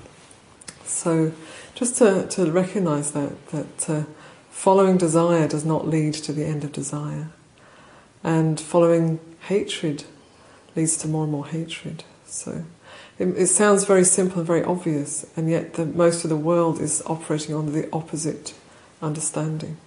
So 0.84 1.32
just 1.74 1.98
to, 1.98 2.28
to 2.28 2.52
recognize 2.52 3.14
that 3.14 3.48
that 3.48 3.90
uh, 3.90 4.04
following 4.52 4.98
desire 4.98 5.48
does 5.48 5.66
not 5.66 5.88
lead 5.88 6.14
to 6.14 6.34
the 6.34 6.46
end 6.46 6.64
of 6.64 6.72
desire, 6.72 7.30
and 8.24 8.60
following 8.60 9.20
hatred 9.48 10.04
leads 10.76 10.98
to 10.98 11.08
more 11.08 11.24
and 11.24 11.32
more 11.32 11.48
hatred. 11.48 12.04
So 12.26 12.66
it, 13.18 13.26
it 13.26 13.48
sounds 13.48 13.86
very 13.86 14.04
simple 14.04 14.40
and 14.40 14.48
very 14.48 14.64
obvious, 14.64 15.26
and 15.36 15.50
yet 15.50 15.74
the, 15.74 15.86
most 15.86 16.24
of 16.24 16.30
the 16.30 16.38
world 16.38 16.80
is 16.80 17.02
operating 17.06 17.56
on 17.56 17.72
the 17.74 17.90
opposite 17.92 18.54
understanding. 19.02 19.78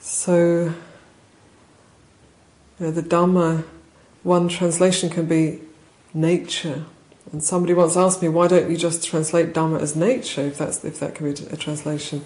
So 0.00 0.74
you 2.78 2.86
know, 2.86 2.90
the 2.90 3.02
Dhamma 3.02 3.64
one 4.22 4.48
translation 4.48 5.10
can 5.10 5.26
be 5.26 5.60
nature. 6.14 6.84
And 7.32 7.42
somebody 7.42 7.74
once 7.74 7.96
asked 7.96 8.22
me, 8.22 8.28
why 8.28 8.46
don't 8.46 8.70
you 8.70 8.76
just 8.76 9.04
translate 9.04 9.52
Dhamma 9.52 9.80
as 9.80 9.96
nature, 9.96 10.42
if, 10.42 10.58
that's, 10.58 10.84
if 10.84 11.00
that 11.00 11.14
can 11.14 11.32
be 11.32 11.46
a 11.46 11.56
translation? 11.56 12.24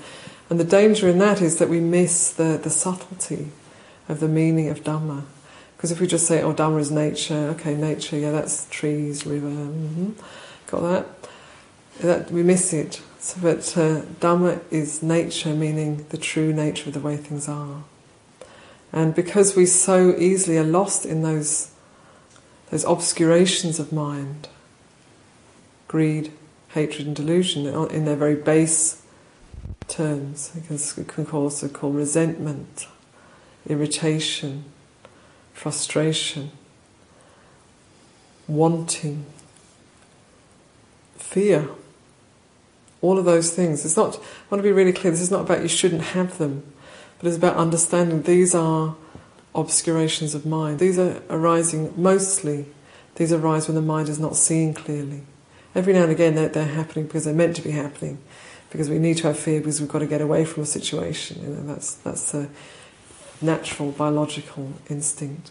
And 0.50 0.61
the 0.61 0.64
danger 0.64 1.08
in 1.08 1.18
that 1.18 1.40
is 1.40 1.58
that 1.58 1.68
we 1.68 1.80
miss 1.80 2.32
the, 2.32 2.58
the 2.62 2.70
subtlety 2.70 3.50
of 4.08 4.20
the 4.20 4.28
meaning 4.28 4.68
of 4.68 4.82
Dhamma. 4.84 5.22
Because 5.76 5.92
if 5.92 6.00
we 6.00 6.06
just 6.06 6.26
say, 6.26 6.42
oh, 6.42 6.54
Dhamma 6.54 6.80
is 6.80 6.90
nature, 6.90 7.54
okay, 7.54 7.75
nature, 7.75 8.16
yeah, 8.18 8.30
that's 8.30 8.68
trees, 8.70 9.26
river, 9.26 9.48
mm-hmm, 9.48 10.12
got 10.68 10.80
that? 10.80 11.06
that? 12.00 12.30
We 12.30 12.42
miss 12.42 12.72
it. 12.72 13.02
So, 13.18 13.40
but 13.42 13.76
uh, 13.76 14.02
Dhamma 14.20 14.60
is 14.70 15.02
nature, 15.02 15.54
meaning 15.54 16.06
the 16.10 16.18
true 16.18 16.52
nature 16.52 16.88
of 16.88 16.94
the 16.94 17.00
way 17.00 17.16
things 17.16 17.48
are. 17.48 17.84
And 18.92 19.14
because 19.14 19.56
we 19.56 19.66
so 19.66 20.14
easily 20.16 20.56
are 20.58 20.64
lost 20.64 21.04
in 21.04 21.22
those 21.22 21.72
those 22.70 22.84
obscurations 22.84 23.78
of 23.78 23.92
mind, 23.92 24.48
greed, 25.86 26.32
hatred, 26.70 27.06
and 27.06 27.14
delusion, 27.14 27.66
in 27.66 28.04
their 28.04 28.16
very 28.16 28.34
base 28.34 29.02
terms. 29.88 30.50
Because 30.54 30.96
we 30.96 31.04
can 31.04 31.26
also 31.26 31.68
call 31.68 31.90
resentment, 31.90 32.88
irritation, 33.66 34.64
frustration, 35.52 36.50
wanting, 38.49 39.26
fear. 41.16 41.68
All 43.02 43.18
of 43.18 43.25
those 43.25 43.54
things. 43.54 43.85
It's 43.85 43.96
not. 43.96 44.16
I 44.16 44.20
want 44.50 44.61
to 44.61 44.62
be 44.62 44.73
really 44.73 44.92
clear. 44.92 45.11
This 45.11 45.20
is 45.20 45.30
not 45.30 45.42
about 45.42 45.62
you 45.62 45.68
shouldn't 45.68 46.02
have 46.02 46.38
them, 46.38 46.62
but 47.18 47.28
it's 47.28 47.37
about 47.37 47.56
understanding 47.56 48.23
these 48.23 48.54
are 48.54 48.96
obscurations 49.54 50.35
of 50.35 50.46
mind. 50.46 50.78
These 50.78 50.99
are 50.99 51.23
arising 51.30 51.92
mostly, 51.96 52.66
these 53.16 53.32
arise 53.32 53.68
when 53.68 53.75
the 53.75 53.82
mind 53.82 54.08
is 54.08 54.18
not 54.18 54.37
seeing 54.37 54.75
clearly. 54.75 55.23
Every 55.75 55.92
now 55.92 56.02
and 56.02 56.12
again 56.12 56.35
they're, 56.35 56.49
they're, 56.49 56.64
happening 56.64 57.06
because 57.06 57.25
they're 57.25 57.35
meant 57.35 57.56
to 57.56 57.62
be 57.62 57.70
happening, 57.70 58.18
because 58.70 58.88
we 58.88 58.99
need 58.99 59.16
to 59.18 59.26
have 59.26 59.38
fear 59.38 59.61
because 59.61 59.80
we've 59.80 59.90
got 59.90 60.00
to 60.00 60.06
get 60.06 60.20
away 60.20 60.44
from 60.44 60.62
a 60.62 60.66
situation. 60.66 61.42
You 61.42 61.49
know, 61.49 61.75
that's, 61.75 61.94
that's 61.96 62.35
a 62.35 62.49
natural 63.40 63.92
biological 63.92 64.72
instinct. 64.88 65.50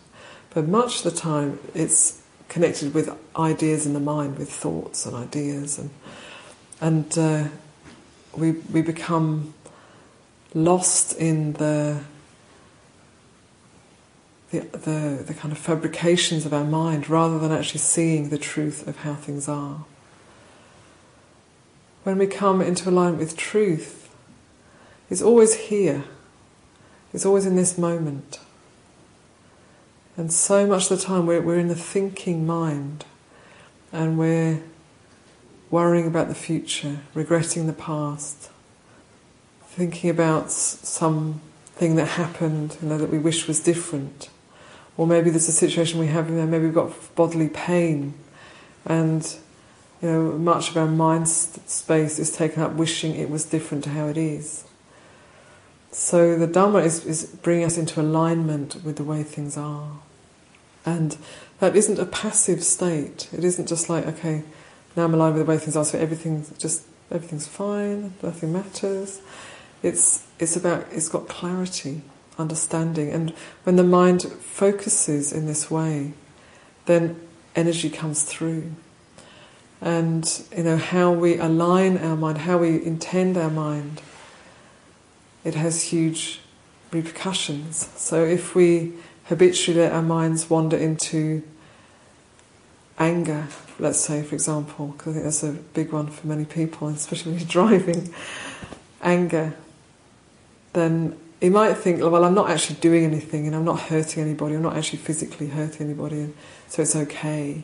But 0.52 0.68
much 0.68 1.06
of 1.06 1.14
the 1.14 1.20
time 1.20 1.60
it's 1.74 2.22
connected 2.48 2.94
with 2.94 3.10
ideas 3.36 3.86
in 3.86 3.94
the 3.94 4.00
mind, 4.00 4.38
with 4.38 4.52
thoughts 4.52 5.06
and 5.06 5.16
ideas, 5.16 5.80
and, 5.80 5.90
and 6.80 7.18
uh, 7.18 7.48
we, 8.36 8.52
we 8.52 8.82
become 8.82 9.54
lost 10.54 11.14
in 11.18 11.54
the 11.54 12.02
the, 14.52 14.60
the, 14.78 15.24
the 15.28 15.34
kind 15.34 15.52
of 15.52 15.58
fabrications 15.58 16.46
of 16.46 16.54
our 16.54 16.64
mind 16.64 17.10
rather 17.10 17.40
than 17.40 17.52
actually 17.52 17.80
seeing 17.80 18.30
the 18.30 18.38
truth 18.38 18.88
of 18.88 18.98
how 18.98 19.16
things 19.16 19.50
are. 19.50 19.86
When 22.04 22.18
we 22.18 22.28
come 22.28 22.62
into 22.62 22.90
alignment 22.90 23.20
with 23.20 23.36
truth, 23.36 24.10
it's 25.10 25.22
always 25.22 25.56
here. 25.56 26.04
It's 27.16 27.26
always 27.26 27.46
in 27.46 27.56
this 27.56 27.78
moment. 27.78 28.42
And 30.18 30.34
so 30.34 30.68
much 30.68 30.92
of 30.92 31.00
the 31.00 31.06
time 31.06 31.26
we're, 31.26 31.42
we're 31.42 31.58
in 31.58 31.70
the 31.70 31.74
thinking 31.74 32.46
mind 32.46 33.06
and 33.94 34.18
we're 34.18 34.62
worrying 35.72 36.08
about 36.08 36.28
the 36.28 36.36
future, 36.36 37.00
regretting 37.14 37.68
the 37.68 37.74
past, 37.74 38.50
thinking 39.68 40.10
about 40.10 40.52
something 40.52 41.96
that 41.96 42.06
happened 42.06 42.78
you 42.82 42.90
know, 42.90 42.98
that 42.98 43.10
we 43.10 43.18
wish 43.18 43.48
was 43.48 43.62
different. 43.62 44.30
Or 44.98 45.08
maybe 45.08 45.30
there's 45.30 45.48
a 45.48 45.54
situation 45.54 46.02
we 46.02 46.08
have, 46.08 46.30
you 46.30 46.36
know, 46.36 46.46
maybe 46.46 46.66
we've 46.66 46.74
got 46.74 47.16
bodily 47.16 47.48
pain 47.48 48.14
and 48.86 49.24
you 50.02 50.10
know, 50.10 50.32
much 50.34 50.70
of 50.70 50.76
our 50.76 50.86
mind 50.86 51.30
space 51.30 52.20
is 52.20 52.36
taken 52.36 52.62
up 52.62 52.74
wishing 52.74 53.16
it 53.16 53.30
was 53.30 53.46
different 53.46 53.86
to 53.86 53.92
how 53.92 54.08
it 54.08 54.18
is. 54.18 54.66
So 55.98 56.38
the 56.38 56.46
Dhamma 56.46 56.84
is, 56.84 57.06
is 57.06 57.26
bringing 57.42 57.64
us 57.64 57.78
into 57.78 58.02
alignment 58.02 58.84
with 58.84 58.98
the 58.98 59.04
way 59.06 59.24
things 59.24 59.56
are. 59.56 59.92
And 60.86 61.16
that 61.60 61.74
isn't 61.74 61.98
a 61.98 62.06
passive 62.06 62.66
state. 62.66 63.30
It 63.32 63.46
isn't 63.46 63.70
just 63.70 63.90
like, 63.90 64.06
okay, 64.06 64.44
now 64.98 65.06
I'm 65.06 65.14
aligned 65.14 65.36
with 65.36 65.46
the 65.46 65.50
way 65.50 65.58
things 65.58 65.78
are, 65.78 65.86
so 65.86 65.98
everything's 65.98 66.50
just 66.58 66.84
everything's 67.10 67.48
fine, 67.48 68.14
nothing 68.22 68.52
matters. 68.52 69.22
It's 69.82 70.28
it's 70.38 70.58
about 70.58 70.86
it's 70.92 71.08
got 71.08 71.30
clarity, 71.30 72.02
understanding, 72.38 73.12
and 73.12 73.30
when 73.64 73.78
the 73.78 73.84
mind 73.84 74.24
focuses 74.24 75.32
in 75.32 75.46
this 75.46 75.72
way, 75.72 76.12
then 76.88 77.16
energy 77.56 77.90
comes 77.90 78.24
through. 78.24 78.74
And 79.80 80.44
you 80.56 80.64
know 80.64 80.78
how 80.78 81.14
we 81.14 81.38
align 81.38 81.98
our 82.00 82.18
mind, 82.18 82.40
how 82.40 82.58
we 82.58 82.84
intend 82.84 83.38
our 83.38 83.50
mind, 83.50 84.02
it 85.46 85.54
has 85.56 85.84
huge 85.84 86.42
repercussions. 86.92 87.90
So 87.96 88.26
if 88.26 88.56
we 88.56 88.94
habitually 89.26 89.80
let 89.80 89.94
our 89.94 90.02
minds 90.02 90.50
wander 90.50 90.76
into 90.76 91.44
anger, 92.98 93.48
let's 93.80 94.00
say, 94.00 94.24
for 94.24 94.36
example, 94.36 94.88
because 94.88 95.12
I 95.12 95.14
think 95.14 95.24
that's 95.24 95.44
a 95.44 95.52
big 95.52 95.92
one 95.92 96.08
for 96.08 96.28
many 96.28 96.46
people, 96.46 96.88
especially 96.90 97.38
driving, 97.46 98.14
anger, 99.02 99.56
then 100.74 101.18
you 101.42 101.52
might 101.52 101.76
think, 101.76 102.02
well, 102.02 102.26
I'm 102.26 102.34
not 102.34 102.50
actually 102.50 102.78
doing 102.78 103.06
anything 103.06 103.46
and 103.46 103.56
I'm 103.56 103.66
not 103.66 103.80
hurting 103.82 104.24
anybody, 104.24 104.56
I'm 104.56 104.64
not 104.64 104.76
actually 104.76 105.00
physically 105.00 105.48
hurting 105.48 105.86
anybody, 105.86 106.34
so 106.68 106.82
it's 106.82 106.96
okay. 106.96 107.64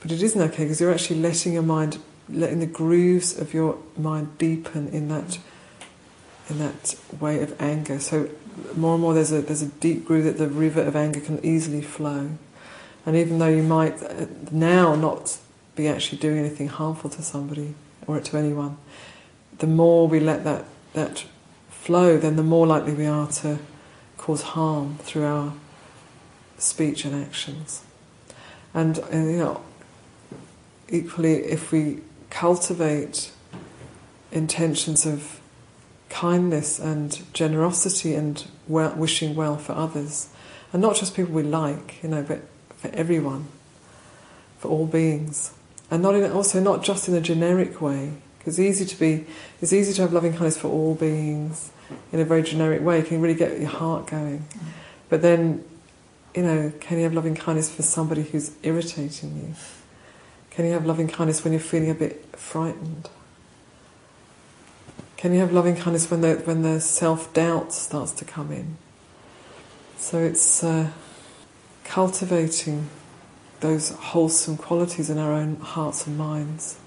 But 0.00 0.12
it 0.12 0.22
isn't 0.22 0.40
okay 0.40 0.64
because 0.64 0.80
you're 0.80 0.92
actually 0.92 1.18
letting 1.18 1.54
your 1.54 1.62
mind, 1.62 1.98
letting 2.28 2.60
the 2.60 2.66
grooves 2.66 3.36
of 3.36 3.52
your 3.52 3.78
mind 3.96 4.38
deepen 4.38 4.88
in 4.88 5.08
that 5.08 5.38
in 6.48 6.58
that 6.58 6.94
way 7.20 7.42
of 7.42 7.60
anger. 7.60 7.98
So 7.98 8.28
more 8.74 8.94
and 8.94 9.02
more 9.02 9.14
there's 9.14 9.32
a 9.32 9.40
there's 9.40 9.62
a 9.62 9.66
deep 9.66 10.04
groove 10.04 10.24
that 10.24 10.38
the 10.38 10.48
river 10.48 10.82
of 10.82 10.96
anger 10.96 11.20
can 11.20 11.44
easily 11.44 11.82
flow. 11.82 12.30
And 13.06 13.16
even 13.16 13.38
though 13.38 13.48
you 13.48 13.62
might 13.62 14.02
uh, 14.02 14.26
now 14.50 14.94
not 14.94 15.38
be 15.76 15.88
actually 15.88 16.18
doing 16.18 16.38
anything 16.38 16.68
harmful 16.68 17.10
to 17.10 17.22
somebody 17.22 17.74
or 18.06 18.20
to 18.20 18.36
anyone, 18.36 18.76
the 19.58 19.66
more 19.66 20.08
we 20.08 20.20
let 20.20 20.44
that 20.44 20.64
that 20.94 21.24
flow, 21.70 22.18
then 22.18 22.36
the 22.36 22.42
more 22.42 22.66
likely 22.66 22.92
we 22.92 23.06
are 23.06 23.28
to 23.28 23.58
cause 24.16 24.42
harm 24.42 24.98
through 24.98 25.24
our 25.24 25.54
speech 26.58 27.04
and 27.04 27.14
actions. 27.14 27.82
And, 28.74 28.98
and 29.10 29.30
you 29.30 29.38
know, 29.38 29.62
equally, 30.90 31.36
if 31.44 31.72
we 31.72 32.00
cultivate 32.30 33.32
intentions 34.30 35.06
of 35.06 35.37
kindness 36.08 36.78
and 36.78 37.22
generosity 37.32 38.14
and 38.14 38.46
well, 38.66 38.94
wishing 38.94 39.34
well 39.34 39.56
for 39.56 39.72
others, 39.72 40.28
and 40.72 40.82
not 40.82 40.96
just 40.96 41.14
people 41.14 41.32
we 41.34 41.42
like, 41.42 42.02
you 42.02 42.08
know, 42.08 42.22
but 42.22 42.40
for 42.76 42.88
everyone, 42.94 43.46
for 44.58 44.68
all 44.68 44.86
beings, 44.86 45.52
and 45.90 46.02
not 46.02 46.14
in, 46.14 46.30
also 46.30 46.60
not 46.60 46.82
just 46.82 47.08
in 47.08 47.14
a 47.14 47.20
generic 47.20 47.80
way. 47.80 48.12
Because 48.38 48.58
it's 48.58 48.80
easy 48.80 48.86
to 48.86 48.98
be, 48.98 49.26
it's 49.60 49.72
easy 49.72 49.92
to 49.94 50.02
have 50.02 50.12
loving 50.12 50.32
kindness 50.32 50.56
for 50.56 50.68
all 50.68 50.94
beings 50.94 51.70
in 52.12 52.20
a 52.20 52.24
very 52.24 52.42
generic 52.42 52.82
way. 52.82 52.98
You 52.98 53.04
can 53.04 53.20
really 53.20 53.34
get 53.34 53.58
your 53.58 53.68
heart 53.68 54.06
going, 54.06 54.46
but 55.08 55.22
then, 55.22 55.64
you 56.34 56.42
know, 56.42 56.72
can 56.80 56.98
you 56.98 57.04
have 57.04 57.14
loving 57.14 57.34
kindness 57.34 57.74
for 57.74 57.82
somebody 57.82 58.22
who's 58.22 58.52
irritating 58.62 59.36
you? 59.36 59.54
Can 60.50 60.66
you 60.66 60.72
have 60.72 60.86
loving 60.86 61.08
kindness 61.08 61.44
when 61.44 61.52
you're 61.52 61.60
feeling 61.60 61.90
a 61.90 61.94
bit 61.94 62.36
frightened? 62.36 63.08
Can 65.18 65.34
you 65.34 65.40
have 65.40 65.52
loving 65.52 65.74
kindness 65.74 66.08
when 66.12 66.20
the 66.20 66.34
when 66.44 66.62
the 66.62 66.80
self 66.80 67.34
doubt 67.34 67.72
starts 67.72 68.12
to 68.12 68.24
come 68.24 68.52
in? 68.52 68.76
So 69.96 70.20
it's 70.20 70.62
uh, 70.62 70.92
cultivating 71.82 72.88
those 73.58 73.90
wholesome 73.90 74.56
qualities 74.56 75.10
in 75.10 75.18
our 75.18 75.32
own 75.32 75.56
hearts 75.56 76.06
and 76.06 76.16
minds, 76.16 76.78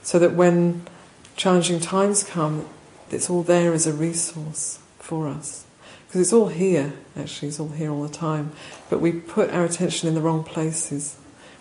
so 0.00 0.20
that 0.20 0.34
when 0.34 0.86
challenging 1.34 1.80
times 1.80 2.22
come, 2.22 2.68
it's 3.10 3.28
all 3.28 3.42
there 3.42 3.72
as 3.72 3.88
a 3.88 3.92
resource 3.92 4.78
for 5.00 5.26
us. 5.26 5.66
Because 6.06 6.20
it's 6.20 6.32
all 6.32 6.48
here, 6.48 6.92
actually, 7.16 7.48
it's 7.48 7.58
all 7.58 7.70
here 7.70 7.90
all 7.90 8.04
the 8.04 8.14
time. 8.14 8.52
But 8.90 9.00
we 9.00 9.10
put 9.10 9.50
our 9.50 9.64
attention 9.64 10.08
in 10.08 10.14
the 10.14 10.20
wrong 10.20 10.44
places. 10.44 11.16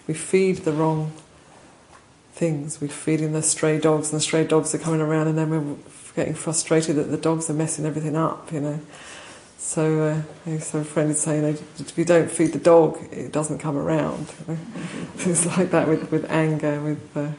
We 0.07 0.13
feed 0.13 0.57
the 0.57 0.71
wrong 0.71 1.13
things. 2.33 2.79
We're 2.79 2.89
feeding 2.89 3.33
the 3.33 3.41
stray 3.41 3.79
dogs, 3.79 4.11
and 4.11 4.19
the 4.19 4.23
stray 4.23 4.45
dogs 4.45 4.75
are 4.75 4.77
coming 4.77 5.01
around, 5.01 5.27
and 5.27 5.35
then 5.35 5.49
we're 5.49 5.75
getting 6.15 6.33
frustrated 6.33 6.95
that 6.97 7.11
the 7.11 7.17
dogs 7.17 7.49
are 7.49 7.53
messing 7.53 7.85
everything 7.85 8.15
up, 8.15 8.51
you 8.51 8.59
know. 8.61 8.79
So, 9.57 10.23
uh, 10.47 10.59
so 10.59 10.79
a 10.79 10.83
friend 10.83 11.09
would 11.09 11.17
say, 11.17 11.35
you 11.37 11.41
know, 11.43 11.55
if 11.79 11.97
you 11.97 12.03
don't 12.03 12.29
feed 12.31 12.51
the 12.53 12.59
dog, 12.59 12.97
it 13.11 13.31
doesn't 13.31 13.59
come 13.59 13.77
around. 13.77 14.27
It's 15.19 15.45
like 15.57 15.71
that 15.71 15.87
with, 15.87 16.11
with 16.11 16.29
anger, 16.29 16.81
with 16.81 17.15
uh, 17.15 17.29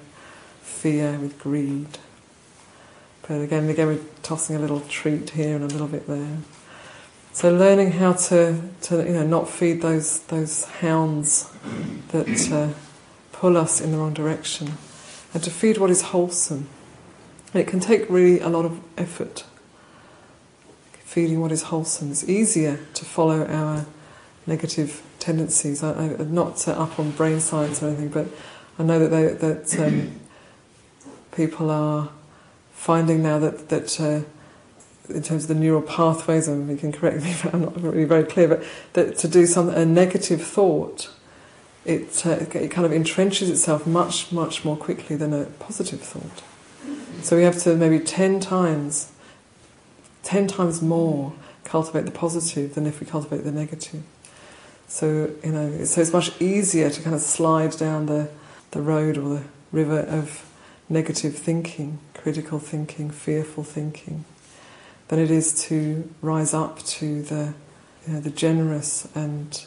fear, 0.62 1.18
with 1.18 1.38
greed. 1.38 1.98
But 3.22 3.40
again, 3.40 3.68
again, 3.68 3.88
we're 3.88 4.00
tossing 4.22 4.56
a 4.56 4.58
little 4.58 4.80
treat 4.80 5.30
here 5.30 5.56
and 5.56 5.64
a 5.64 5.68
little 5.68 5.88
bit 5.88 6.06
there. 6.06 6.38
So 7.32 7.52
learning 7.52 7.92
how 7.92 8.12
to, 8.12 8.60
to 8.82 8.96
you 8.98 9.12
know, 9.14 9.26
not 9.26 9.48
feed 9.48 9.80
those 9.80 10.20
those 10.24 10.64
hounds 10.64 11.50
that 12.08 12.52
uh, 12.52 12.68
pull 13.32 13.56
us 13.56 13.80
in 13.80 13.90
the 13.90 13.98
wrong 13.98 14.12
direction, 14.12 14.72
and 15.32 15.42
to 15.42 15.50
feed 15.50 15.78
what 15.78 15.88
is 15.90 16.02
wholesome. 16.02 16.68
And 17.52 17.60
it 17.60 17.66
can 17.66 17.80
take 17.80 18.08
really 18.08 18.40
a 18.40 18.48
lot 18.48 18.64
of 18.64 18.80
effort. 18.96 19.44
Feeding 21.04 21.40
what 21.40 21.52
is 21.52 21.64
wholesome. 21.64 22.10
It's 22.10 22.26
easier 22.28 22.80
to 22.94 23.04
follow 23.04 23.46
our 23.46 23.86
negative 24.46 25.02
tendencies. 25.18 25.82
I, 25.82 26.04
am 26.04 26.34
not 26.34 26.66
up 26.66 26.98
on 26.98 27.10
brain 27.12 27.40
science 27.40 27.82
or 27.82 27.88
anything, 27.88 28.08
but 28.08 28.26
I 28.78 28.82
know 28.82 28.98
that 28.98 29.08
they, 29.08 29.26
that 29.34 29.78
um, 29.80 30.20
people 31.32 31.70
are 31.70 32.08
finding 32.72 33.22
now 33.22 33.38
that 33.38 33.68
that 33.68 34.00
uh, 34.00 34.22
in 35.12 35.22
terms 35.22 35.44
of 35.44 35.48
the 35.48 35.54
neural 35.54 35.82
pathways, 35.82 36.48
and 36.48 36.68
you 36.70 36.76
can 36.76 36.92
correct 36.92 37.22
me 37.22 37.34
I'm 37.52 37.62
not 37.62 37.80
really 37.80 38.04
very 38.04 38.24
clear, 38.24 38.48
but 38.48 38.64
that 38.94 39.18
to 39.18 39.28
do 39.28 39.46
some 39.46 39.68
a 39.68 39.84
negative 39.84 40.42
thought, 40.42 41.10
it 41.84 42.26
uh, 42.26 42.30
it 42.54 42.70
kind 42.70 42.86
of 42.86 42.92
entrenches 42.92 43.50
itself 43.50 43.86
much 43.86 44.32
much 44.32 44.64
more 44.64 44.76
quickly 44.76 45.16
than 45.16 45.32
a 45.32 45.44
positive 45.44 46.00
thought. 46.00 46.42
So 47.22 47.36
we 47.36 47.44
have 47.44 47.58
to 47.62 47.76
maybe 47.76 48.00
ten 48.00 48.40
times, 48.40 49.12
ten 50.22 50.46
times 50.48 50.82
more 50.82 51.32
cultivate 51.64 52.04
the 52.04 52.10
positive 52.10 52.74
than 52.74 52.86
if 52.86 53.00
we 53.00 53.06
cultivate 53.06 53.44
the 53.44 53.52
negative. 53.52 54.02
So 54.88 55.30
you 55.44 55.52
know, 55.52 55.84
so 55.84 56.00
it's 56.00 56.12
much 56.12 56.40
easier 56.40 56.90
to 56.90 57.02
kind 57.02 57.14
of 57.14 57.22
slide 57.22 57.76
down 57.78 58.06
the 58.06 58.28
the 58.72 58.82
road 58.82 59.16
or 59.16 59.36
the 59.36 59.42
river 59.70 60.00
of 60.00 60.44
negative 60.88 61.36
thinking, 61.36 61.98
critical 62.14 62.58
thinking, 62.58 63.10
fearful 63.10 63.64
thinking, 63.64 64.24
than 65.08 65.18
it 65.18 65.30
is 65.30 65.64
to 65.68 66.10
rise 66.20 66.52
up 66.52 66.80
to 66.80 67.22
the, 67.22 67.54
you 68.06 68.14
know, 68.14 68.20
the 68.20 68.30
generous 68.30 69.08
and 69.14 69.64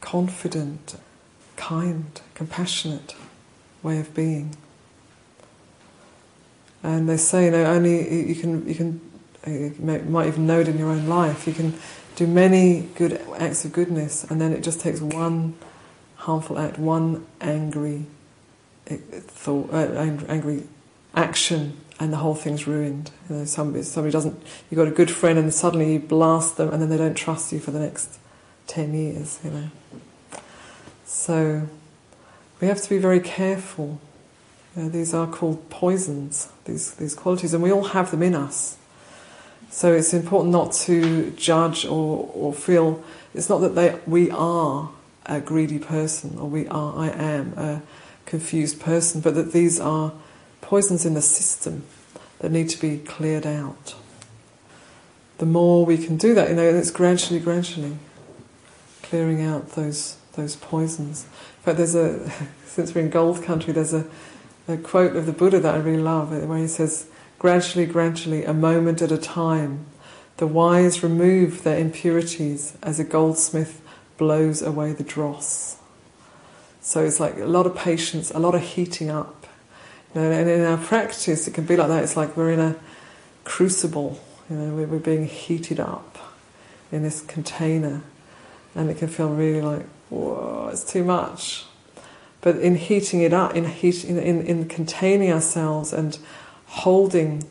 confident, 0.00 0.96
kind, 1.56 2.20
compassionate 2.34 3.14
way 3.82 3.98
of 3.98 4.12
being. 4.14 4.56
And 6.82 7.08
they 7.08 7.16
say, 7.16 7.46
you 7.46 7.50
know, 7.52 7.64
only 7.64 8.28
you 8.28 8.34
can 8.34 8.68
you 8.68 8.74
can 8.74 9.00
you 9.46 9.74
might 9.78 10.26
even 10.26 10.46
know 10.46 10.60
it 10.60 10.68
in 10.68 10.78
your 10.78 10.90
own 10.90 11.06
life. 11.06 11.46
You 11.46 11.52
can 11.52 11.74
do 12.16 12.26
many 12.26 12.88
good 12.94 13.20
acts 13.38 13.64
of 13.64 13.72
goodness, 13.72 14.24
and 14.24 14.40
then 14.40 14.52
it 14.52 14.62
just 14.62 14.80
takes 14.80 15.00
one 15.00 15.54
harmful 16.16 16.58
act, 16.58 16.78
one 16.78 17.26
angry 17.40 18.06
thought, 18.86 19.72
uh, 19.72 20.16
angry 20.28 20.64
action, 21.14 21.76
and 21.98 22.12
the 22.12 22.18
whole 22.18 22.34
thing's 22.34 22.66
ruined. 22.66 23.10
You 23.28 23.36
know, 23.36 23.44
somebody, 23.44 23.82
somebody 23.84 24.12
doesn't. 24.12 24.40
You've 24.70 24.78
got 24.78 24.88
a 24.88 24.92
good 24.92 25.10
friend, 25.10 25.38
and 25.38 25.52
suddenly 25.52 25.94
you 25.94 25.98
blast 25.98 26.56
them, 26.56 26.72
and 26.72 26.82
then 26.82 26.88
they 26.88 26.96
don't 26.96 27.14
trust 27.14 27.52
you 27.52 27.60
for 27.60 27.70
the 27.70 27.80
next 27.80 28.18
ten 28.66 28.94
years. 28.94 29.38
You 29.44 29.50
know. 29.50 29.68
So 31.04 31.68
we 32.60 32.68
have 32.68 32.80
to 32.82 32.88
be 32.88 32.98
very 32.98 33.20
careful. 33.20 34.00
You 34.76 34.84
know, 34.84 34.88
these 34.88 35.12
are 35.12 35.26
called 35.26 35.68
poisons. 35.70 36.48
These 36.64 36.94
these 36.94 37.14
qualities, 37.14 37.52
and 37.54 37.62
we 37.62 37.72
all 37.72 37.84
have 37.84 38.10
them 38.10 38.22
in 38.22 38.34
us. 38.34 38.76
So 39.70 39.94
it's 39.94 40.12
important 40.12 40.52
not 40.52 40.72
to 40.72 41.30
judge 41.30 41.86
or, 41.86 42.30
or 42.34 42.52
feel. 42.52 43.02
It's 43.34 43.48
not 43.48 43.58
that 43.58 43.74
they 43.74 43.98
we 44.06 44.30
are 44.30 44.90
a 45.26 45.40
greedy 45.40 45.78
person 45.78 46.38
or 46.38 46.48
we 46.48 46.66
are 46.68 46.96
I 46.96 47.08
am 47.08 47.54
a 47.56 47.82
confused 48.26 48.80
person, 48.80 49.20
but 49.20 49.34
that 49.34 49.52
these 49.52 49.80
are 49.80 50.12
poisons 50.60 51.04
in 51.04 51.14
the 51.14 51.22
system 51.22 51.84
that 52.38 52.50
need 52.50 52.68
to 52.70 52.80
be 52.80 52.98
cleared 52.98 53.46
out. 53.46 53.94
The 55.38 55.46
more 55.46 55.84
we 55.84 55.98
can 55.98 56.16
do 56.16 56.34
that, 56.34 56.50
you 56.50 56.56
know, 56.56 56.62
it's 56.62 56.90
gradually, 56.90 57.40
gradually 57.40 57.96
clearing 59.02 59.42
out 59.42 59.72
those 59.72 60.16
those 60.34 60.56
poisons. 60.56 61.24
In 61.24 61.62
fact, 61.62 61.76
there's 61.78 61.94
a 61.94 62.30
since 62.66 62.94
we're 62.94 63.02
in 63.02 63.10
gold 63.10 63.42
country, 63.42 63.72
there's 63.72 63.92
a, 63.92 64.06
a 64.68 64.76
quote 64.76 65.16
of 65.16 65.26
the 65.26 65.32
Buddha 65.32 65.60
that 65.60 65.74
I 65.74 65.78
really 65.78 66.02
love, 66.02 66.32
uh, 66.32 66.46
where 66.46 66.58
he 66.58 66.68
says, 66.68 67.06
"Gradually, 67.38 67.86
gradually, 67.86 68.44
a 68.44 68.54
moment 68.54 69.02
at 69.02 69.12
a 69.12 69.18
time, 69.18 69.86
the 70.36 70.46
wise 70.46 71.02
remove 71.02 71.62
their 71.62 71.78
impurities 71.78 72.74
as 72.82 72.98
a 72.98 73.04
goldsmith 73.04 73.80
blows 74.16 74.62
away 74.62 74.92
the 74.92 75.02
dross." 75.02 75.76
So 76.80 77.04
it's 77.04 77.20
like 77.20 77.38
a 77.38 77.44
lot 77.44 77.66
of 77.66 77.76
patience, 77.76 78.30
a 78.30 78.38
lot 78.38 78.54
of 78.54 78.62
heating 78.62 79.10
up. 79.10 79.46
You 80.14 80.20
know, 80.20 80.30
and 80.30 80.48
in 80.48 80.64
our 80.64 80.78
practice, 80.78 81.46
it 81.48 81.54
can 81.54 81.64
be 81.64 81.76
like 81.76 81.88
that. 81.88 82.02
It's 82.02 82.16
like 82.16 82.36
we're 82.36 82.52
in 82.52 82.60
a 82.60 82.76
crucible. 83.44 84.20
You 84.50 84.56
know, 84.56 84.74
we're 84.74 84.98
being 84.98 85.26
heated 85.26 85.80
up 85.80 86.18
in 86.90 87.02
this 87.02 87.22
container, 87.22 88.02
and 88.74 88.90
it 88.90 88.98
can 88.98 89.08
feel 89.08 89.30
really 89.30 89.62
like, 89.62 89.86
whoa, 90.10 90.68
it's 90.70 90.84
too 90.84 91.04
much. 91.04 91.64
But 92.42 92.56
in 92.56 92.74
heating 92.74 93.22
it 93.22 93.32
up, 93.32 93.56
in, 93.56 93.64
heat, 93.64 94.04
in, 94.04 94.18
in, 94.18 94.42
in 94.42 94.68
containing 94.68 95.32
ourselves 95.32 95.92
and 95.92 96.18
holding 96.66 97.44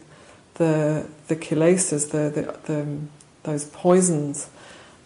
the 0.55 1.07
the 1.27 1.35
kilesas, 1.35 2.11
the, 2.11 2.29
the, 2.29 2.59
the 2.65 2.81
um, 2.81 3.09
those 3.43 3.65
poisons, 3.65 4.49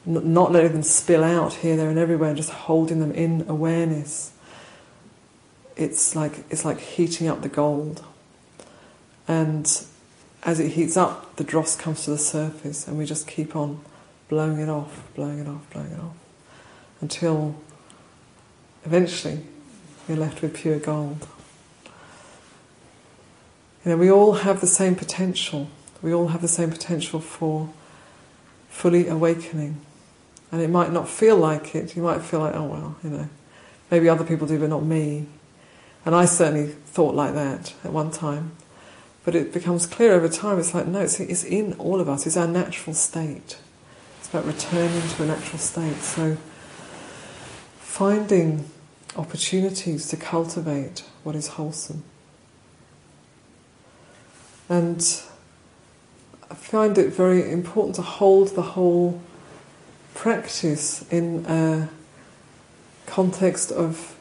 not 0.06 0.52
letting 0.52 0.74
them 0.74 0.84
spill 0.84 1.24
out 1.24 1.54
here, 1.54 1.78
there, 1.78 1.89
and 1.89 2.00
everywhere, 2.00 2.34
just 2.34 2.50
holding 2.50 3.00
them 3.00 3.12
in 3.12 3.45
awareness. 3.48 4.34
It's 5.76 6.15
like 6.15 6.43
it's 6.50 6.65
like 6.65 6.80
heating 6.80 7.28
up 7.28 7.43
the 7.43 7.50
gold, 7.50 8.04
and 9.28 9.65
as 10.43 10.60
it 10.60 10.69
heats 10.71 10.98
up, 10.98 11.36
the 11.36 11.43
dross 11.43 11.76
comes 11.76 12.06
to 12.06 12.12
the 12.12 12.17
surface, 12.17 12.88
and 12.88 12.98
we 12.98 13.06
just 13.06 13.28
keep 13.28 13.56
on 13.56 13.82
blowing 14.30 14.60
it 14.60 14.69
off, 14.69 15.04
blowing 15.13 15.39
it 15.39 15.48
off, 15.48 15.69
blowing 15.71 15.91
it 15.91 16.00
off, 16.00 16.15
until 17.02 17.56
eventually 18.84 19.43
you're 20.07 20.17
left 20.17 20.41
with 20.41 20.53
pure 20.53 20.79
gold. 20.79 21.27
You 23.83 23.91
know, 23.91 23.97
we 23.97 24.11
all 24.11 24.33
have 24.33 24.61
the 24.61 24.67
same 24.67 24.95
potential. 24.95 25.69
We 26.01 26.13
all 26.13 26.29
have 26.29 26.41
the 26.41 26.47
same 26.47 26.71
potential 26.71 27.19
for 27.19 27.69
fully 28.69 29.07
awakening. 29.07 29.79
And 30.51 30.61
it 30.61 30.69
might 30.69 30.91
not 30.91 31.07
feel 31.07 31.37
like 31.37 31.75
it. 31.75 31.95
You 31.95 32.03
might 32.03 32.21
feel 32.21 32.39
like, 32.39 32.55
oh 32.55 32.65
well, 32.65 32.95
you 33.03 33.09
know, 33.09 33.29
maybe 33.91 34.09
other 34.09 34.23
people 34.23 34.47
do, 34.47 34.59
but 34.59 34.69
not 34.69 34.83
me. 34.83 35.27
And 36.05 36.15
I 36.15 36.25
certainly 36.25 36.67
thought 36.67 37.15
like 37.15 37.33
that 37.33 37.73
at 37.83 37.91
one 37.91 38.11
time. 38.11 38.51
But 39.23 39.33
it 39.33 39.51
becomes 39.51 39.87
clear 39.87 40.13
over 40.13 40.29
time, 40.29 40.59
it's 40.59 40.75
like, 40.75 40.85
no, 40.85 41.01
it's, 41.01 41.19
it's 41.19 41.43
in 41.43 41.73
all 41.73 41.99
of 41.99 42.07
us, 42.07 42.27
it's 42.27 42.37
our 42.37 42.47
natural 42.47 42.93
state. 42.93 43.57
It's 44.19 44.29
about 44.29 44.45
returning 44.45 45.01
to 45.01 45.23
a 45.23 45.25
natural 45.25 45.57
state. 45.57 45.97
So, 45.97 46.37
finding 47.79 48.65
opportunities 49.15 50.08
to 50.10 50.17
cultivate 50.17 51.04
what 51.23 51.36
is 51.36 51.49
wholesome. 51.49 52.04
And 54.67 55.01
I 56.49 56.56
find 56.56 56.97
it 56.97 57.13
very 57.13 57.51
important 57.51 57.95
to 57.95 58.01
hold 58.01 58.49
the 58.56 58.62
whole 58.62 59.21
practice 60.13 61.06
in 61.12 61.45
a 61.45 61.89
context 63.06 63.71
of 63.71 64.15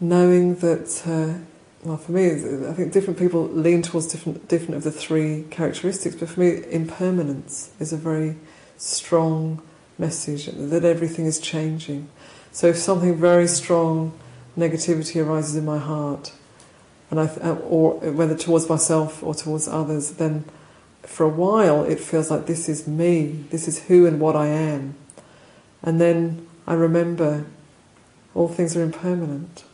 knowing 0.00 0.56
that 0.56 1.02
uh, 1.06 1.38
well, 1.86 1.96
for 1.96 2.10
me, 2.12 2.32
I 2.32 2.72
think 2.72 2.92
different 2.92 3.16
people 3.16 3.46
lean 3.46 3.80
towards 3.80 4.08
different 4.08 4.48
different 4.48 4.74
of 4.74 4.82
the 4.82 4.90
three 4.90 5.44
characteristics. 5.50 6.16
But 6.16 6.30
for 6.30 6.40
me, 6.40 6.64
impermanence 6.68 7.70
is 7.78 7.92
a 7.92 7.96
very 7.96 8.36
strong 8.76 9.62
message 9.96 10.46
that 10.46 10.84
everything 10.84 11.26
is 11.26 11.38
changing. 11.38 12.08
So 12.56 12.68
if 12.68 12.78
something 12.78 13.16
very 13.16 13.48
strong 13.48 14.18
negativity 14.56 15.22
arises 15.22 15.56
in 15.56 15.66
my 15.66 15.76
heart, 15.76 16.32
and 17.10 17.20
I, 17.20 17.26
uh, 17.26 17.56
or 17.56 17.98
whether 17.98 18.34
towards 18.34 18.66
myself 18.66 19.22
or 19.22 19.34
towards 19.34 19.68
others, 19.68 20.12
then 20.12 20.46
for 21.02 21.24
a 21.24 21.28
while 21.28 21.84
it 21.84 22.00
feels 22.00 22.30
like 22.30 22.46
this 22.46 22.66
is 22.66 22.88
me, 22.88 23.44
this 23.50 23.68
is 23.68 23.88
who 23.88 24.06
and 24.06 24.18
what 24.18 24.34
I 24.34 24.46
am, 24.46 24.94
and 25.82 26.00
then 26.00 26.48
I 26.66 26.72
remember 26.72 27.44
all 28.34 28.48
things 28.48 28.74
are 28.74 28.82
impermanent. 28.82 29.64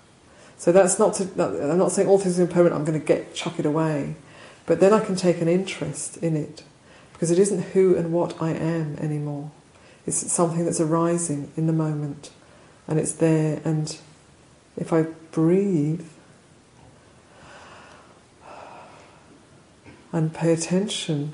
So 0.58 0.72
that's 0.72 0.98
not 0.98 1.14
to, 1.14 1.22
I'm 1.40 1.78
not 1.78 1.92
saying 1.92 2.08
all 2.08 2.18
things 2.18 2.40
are 2.40 2.42
impermanent, 2.42 2.74
I'm 2.74 2.84
going 2.84 2.98
to 2.98 3.06
get 3.06 3.32
chuck 3.32 3.60
it 3.60 3.64
away. 3.64 4.16
But 4.66 4.80
then 4.80 4.92
I 4.92 4.98
can 4.98 5.14
take 5.14 5.40
an 5.40 5.46
interest 5.46 6.16
in 6.16 6.34
it 6.34 6.64
because 7.12 7.30
it 7.30 7.38
isn't 7.38 7.62
who 7.74 7.94
and 7.94 8.12
what 8.12 8.42
I 8.42 8.50
am 8.50 8.96
anymore. 8.96 9.52
It's 10.04 10.32
something 10.32 10.64
that's 10.64 10.80
arising 10.80 11.52
in 11.56 11.68
the 11.68 11.72
moment 11.72 12.30
and 12.92 13.00
it's 13.00 13.12
there. 13.12 13.58
And 13.64 13.96
if 14.76 14.92
I 14.92 15.06
breathe 15.30 16.06
and 20.12 20.34
pay 20.34 20.52
attention, 20.52 21.32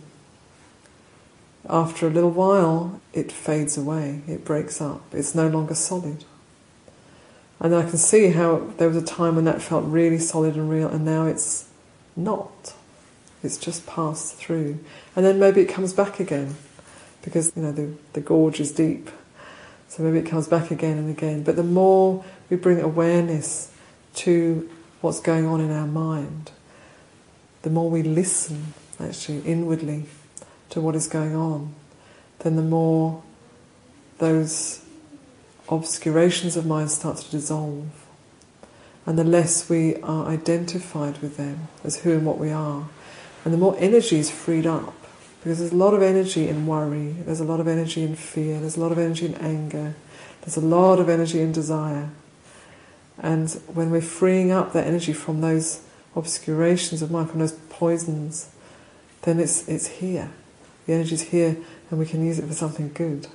after 1.68 2.07
a 2.07 2.11
little 2.11 2.31
while 2.31 3.01
it 3.12 3.33
fades 3.33 3.77
away, 3.77 4.21
it 4.29 4.44
breaks 4.44 4.81
up, 4.81 5.03
it's 5.12 5.35
no 5.35 5.49
longer 5.49 5.75
solid. 5.75 6.25
And 7.59 7.75
I 7.75 7.83
can 7.83 7.99
see 7.99 8.29
how 8.29 8.71
there 8.77 8.87
was 8.87 8.97
a 8.97 9.03
time 9.05 9.35
when 9.35 9.44
that 9.47 9.61
felt 9.61 9.85
really 9.85 10.21
solid 10.21 10.55
and 10.55 10.71
real, 10.71 10.87
and 10.87 11.05
now 11.05 11.27
it's 11.27 11.68
not. 12.14 12.73
It's 13.42 13.59
just 13.59 13.85
passed 13.85 14.37
through. 14.37 14.79
And 15.16 15.27
then 15.27 15.40
maybe 15.40 15.62
it 15.62 15.68
comes 15.68 15.92
back 15.92 16.21
again, 16.21 16.55
because 17.23 17.51
you 17.57 17.62
know 17.62 17.73
the, 17.73 17.94
the 18.12 18.21
gorge 18.21 18.61
is 18.61 18.71
deep. 18.71 19.11
So 19.88 20.03
maybe 20.03 20.18
it 20.18 20.27
comes 20.27 20.46
back 20.46 20.70
again 20.70 20.98
and 20.98 21.11
again. 21.11 21.42
But 21.42 21.57
the 21.57 21.64
more 21.64 22.24
we 22.51 22.57
bring 22.57 22.81
awareness 22.81 23.72
to 24.16 24.68
what's 25.01 25.20
going 25.20 25.46
on 25.46 25.61
in 25.61 25.70
our 25.70 25.87
mind, 25.87 26.51
the 27.62 27.70
more 27.70 27.90
we 27.90 28.03
listen 28.03 28.74
actually 29.01 29.40
inwardly 29.40 30.05
to 30.70 30.81
what 30.81 30.94
is 30.94 31.07
going 31.07 31.35
on, 31.35 31.74
then 32.40 32.57
the 32.57 32.62
more 32.62 33.22
those 34.18 34.85
obscurations 35.68 36.57
of 36.57 36.66
mind 36.66 36.90
start 36.90 37.18
to 37.18 37.31
dissolve. 37.31 37.87
And 39.07 39.18
the 39.18 39.24
less 39.24 39.70
we 39.70 39.96
are 39.96 40.27
identified 40.27 41.18
with 41.18 41.37
them 41.37 41.68
as 41.83 42.01
who 42.01 42.12
and 42.12 42.27
what 42.27 42.38
we 42.38 42.51
are. 42.51 42.88
And 43.44 43.55
the 43.55 43.59
more 43.59 43.74
energy 43.79 44.18
is 44.18 44.31
freed 44.31 44.66
up. 44.66 44.94
Because 45.40 45.61
there's 45.61 45.72
a 45.72 45.77
lot 45.77 45.94
of 45.94 46.03
energy 46.03 46.48
in 46.48 46.66
worry, 46.66 47.12
there's 47.24 47.40
a 47.40 47.44
lot 47.44 47.61
of 47.61 47.68
energy 47.68 48.03
in 48.03 48.16
fear, 48.16 48.59
there's 48.59 48.77
a 48.77 48.81
lot 48.81 48.90
of 48.90 48.98
energy 48.98 49.27
in 49.27 49.35
anger, 49.37 49.94
there's 50.40 50.57
a 50.57 50.61
lot 50.61 50.98
of 50.98 51.09
energy 51.09 51.40
in 51.40 51.53
desire. 51.53 52.11
And 53.18 53.51
when 53.72 53.90
we're 53.90 54.01
freeing 54.01 54.51
up 54.51 54.72
that 54.72 54.87
energy 54.87 55.12
from 55.12 55.40
those 55.40 55.83
obscurations 56.14 57.03
of 57.03 57.11
mind, 57.11 57.31
from 57.31 57.40
those 57.40 57.53
poisons, 57.68 58.51
then 59.22 59.40
it's, 59.40 59.68
it's 59.68 59.87
here. 59.87 60.31
The 60.87 60.94
energy's 60.94 61.22
here 61.22 61.57
and 61.90 61.98
we 61.98 62.07
can 62.07 62.24
use 62.24 62.38
it 62.38 62.46
for 62.46 62.55
something 62.55 62.92
good. 62.92 63.27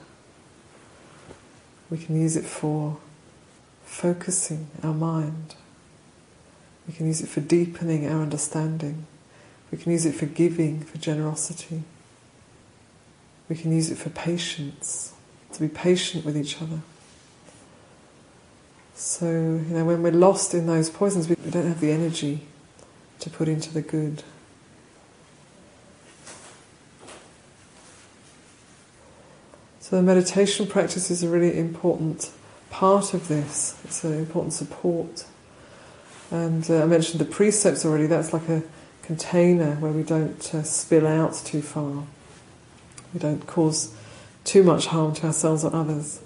We 1.90 1.98
can 1.98 2.20
use 2.20 2.36
it 2.36 2.46
for 2.46 2.98
focusing 3.84 4.68
our 4.82 4.94
mind. 4.94 5.56
We 6.88 6.94
can 6.94 7.08
use 7.08 7.22
it 7.22 7.30
for 7.30 7.42
deepening 7.42 8.08
our 8.08 8.22
understanding. 8.22 9.06
We 9.72 9.78
can 9.78 9.92
use 9.92 10.06
it 10.06 10.16
for 10.16 10.26
giving, 10.26 10.82
for 10.82 10.98
generosity. 10.98 11.84
We 13.50 13.56
can 13.56 13.72
use 13.72 13.92
it 13.92 13.98
for 13.98 14.10
patience, 14.10 15.14
to 15.52 15.60
be 15.60 15.68
patient 15.68 16.26
with 16.26 16.38
each 16.38 16.62
other. 16.62 16.80
So, 18.96 19.26
you 19.28 19.66
know, 19.70 19.86
when 19.86 20.02
we're 20.02 20.12
lost 20.12 20.54
in 20.54 20.68
those 20.68 20.90
poisons, 20.90 21.28
we 21.28 21.36
don't 21.36 21.68
have 21.68 21.80
the 21.80 21.92
energy 21.92 22.42
to 23.20 23.30
put 23.30 23.48
into 23.48 23.74
the 23.74 23.82
good. 23.82 24.24
So 29.80 29.98
the 29.98 30.02
meditation 30.02 30.66
practice 30.68 31.12
is 31.12 31.24
a 31.24 31.30
really 31.30 31.58
important 31.58 32.32
part 32.70 33.14
of 33.14 33.28
this. 33.28 33.80
It's 33.84 34.04
an 34.04 34.14
important 34.14 34.54
support. 34.54 35.26
And 36.32 36.70
uh, 36.72 36.84
I 36.84 36.86
mentioned 36.86 37.20
the 37.20 37.26
precepts 37.26 37.86
already. 37.86 38.08
That's 38.08 38.34
like 38.34 38.48
a 38.50 38.64
container 39.04 39.76
where 39.76 39.92
we 39.92 40.04
don't 40.04 40.56
uh, 40.56 40.64
spill 40.64 41.06
out 41.06 41.36
too 41.46 41.62
far. 41.62 42.06
We 43.14 43.20
don't 43.20 43.46
cause 43.46 43.96
too 44.44 44.64
much 44.64 44.88
harm 44.88 45.14
to 45.16 45.28
ourselves 45.28 45.64
or 45.64 45.74
others 45.76 46.22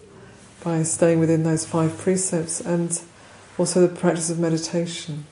by 0.63 0.83
staying 0.83 1.19
within 1.19 1.43
those 1.43 1.65
five 1.65 1.97
precepts 1.97 2.61
and 2.61 2.99
also 3.57 3.85
the 3.85 3.93
practice 3.93 4.29
of 4.29 4.39
meditation. 4.39 5.25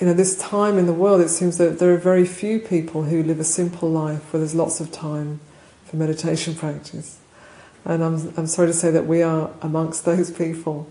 you 0.00 0.06
know, 0.06 0.14
this 0.14 0.36
time 0.36 0.78
in 0.78 0.86
the 0.86 0.92
world, 0.92 1.20
it 1.20 1.28
seems 1.28 1.58
that 1.58 1.78
there 1.78 1.92
are 1.94 1.96
very 1.96 2.26
few 2.26 2.58
people 2.58 3.04
who 3.04 3.22
live 3.22 3.38
a 3.38 3.44
simple 3.44 3.88
life 3.88 4.32
where 4.32 4.40
there's 4.40 4.54
lots 4.54 4.80
of 4.80 4.90
time 4.90 5.38
for 5.84 5.96
meditation 5.96 6.54
practice. 6.56 7.20
And 7.84 8.02
I'm, 8.02 8.32
I'm 8.36 8.46
sorry 8.48 8.68
to 8.68 8.74
say 8.74 8.90
that 8.90 9.06
we 9.06 9.22
are 9.22 9.50
amongst 9.60 10.04
those 10.06 10.30
people. 10.30 10.90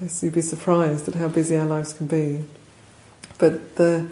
Yes, 0.00 0.22
you'd 0.22 0.34
be 0.34 0.42
surprised 0.42 1.08
at 1.08 1.14
how 1.14 1.28
busy 1.28 1.56
our 1.56 1.66
lives 1.66 1.92
can 1.92 2.06
be. 2.06 2.44
But 3.38 3.76
the, 3.76 4.08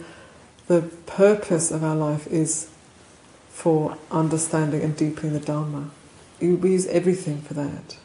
the 0.67 0.81
purpose 1.05 1.69
of 1.71 1.83
our 1.83 1.95
life 1.95 2.27
is 2.27 2.69
for 3.55 3.97
understanding 4.11 4.81
and 4.81 4.97
deepening 4.97 5.31
the 5.31 5.39
Dharma. 5.39 5.89
We 6.41 6.71
use 6.71 6.87
everything 6.87 7.41
for 7.41 7.53
that. 7.53 7.97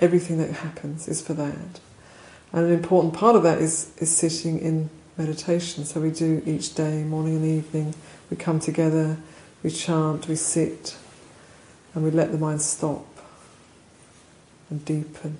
Everything 0.00 0.38
that 0.38 0.50
happens 0.50 1.08
is 1.08 1.20
for 1.20 1.34
that. 1.34 1.78
And 2.54 2.66
an 2.66 2.72
important 2.72 3.12
part 3.12 3.36
of 3.36 3.42
that 3.42 3.58
is, 3.58 3.92
is 3.98 4.10
sitting 4.10 4.58
in 4.58 4.88
meditation. 5.18 5.84
So 5.84 6.00
we 6.00 6.10
do 6.10 6.42
each 6.46 6.74
day, 6.74 7.04
morning 7.04 7.36
and 7.36 7.44
evening, 7.44 7.94
we 8.30 8.38
come 8.38 8.60
together, 8.60 9.18
we 9.62 9.68
chant, 9.68 10.26
we 10.26 10.36
sit, 10.36 10.96
and 11.94 12.02
we 12.02 12.10
let 12.10 12.32
the 12.32 12.38
mind 12.38 12.62
stop 12.62 13.06
and 14.70 14.82
deepen 14.86 15.36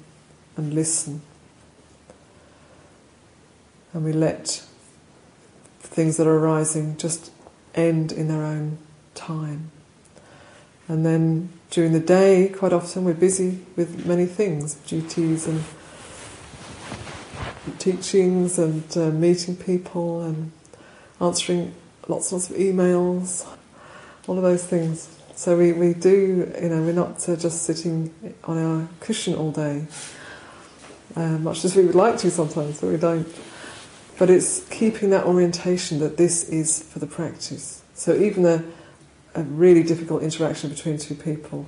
and 0.59 0.75
listen. 0.75 1.23
And 3.95 4.05
we 4.05 4.13
let 4.13 4.63
things 5.81 6.19
that 6.19 6.27
are 6.27 6.37
arising 6.37 6.99
just 6.99 7.33
end 7.75 8.13
in 8.13 8.29
their 8.29 8.43
own 8.43 8.77
time. 9.15 9.71
And 10.89 11.07
then 11.07 11.51
during 11.71 11.93
the 11.93 12.01
day, 12.01 12.53
quite 12.55 12.73
often 12.73 13.05
we're 13.05 13.15
busy 13.15 13.61
with 13.77 14.05
many 14.07 14.27
things, 14.27 14.75
duties 14.75 15.47
and 15.47 15.63
teachings 17.79 18.59
and 18.59 18.85
uh, 18.97 19.11
meeting 19.11 19.57
people 19.57 20.23
and 20.23 20.53
answering 21.21 21.75
lots 22.09 22.33
and 22.33 22.41
lots 22.41 22.51
of 22.51 22.57
emails, 22.57 23.47
all 24.27 24.37
of 24.37 24.43
those 24.43 24.65
things. 24.65 25.09
So 25.35 25.57
we, 25.57 25.73
we 25.73 25.95
do, 25.95 26.53
you 26.61 26.69
know, 26.69 26.83
we're 26.83 26.93
not 26.93 27.29
uh, 27.29 27.37
just 27.37 27.63
sitting 27.63 28.13
on 28.45 28.59
our 28.59 28.89
cushion 29.01 29.35
all 29.35 29.51
day, 29.51 29.87
uh, 31.17 31.39
much 31.39 31.65
as 31.65 31.75
we 31.75 31.85
would 31.85 31.95
like 31.95 32.19
to 32.19 32.31
sometimes, 32.31 32.81
but 32.81 32.91
we 32.91 32.97
don't. 32.97 33.27
But 34.19 34.31
it's 34.31 34.69
keeping 34.69 35.11
that 35.11 35.25
orientation 35.25 36.01
that 36.01 36.17
this 36.17 36.49
is 36.49 36.83
for 36.83 36.99
the 36.99 37.07
practice. 37.07 37.83
So 37.95 38.15
even 38.15 38.45
a, 38.45 38.63
a 39.35 39.43
really 39.43 39.83
difficult 39.83 40.23
interaction 40.23 40.71
between 40.71 40.99
two 40.99 41.15
people, 41.15 41.67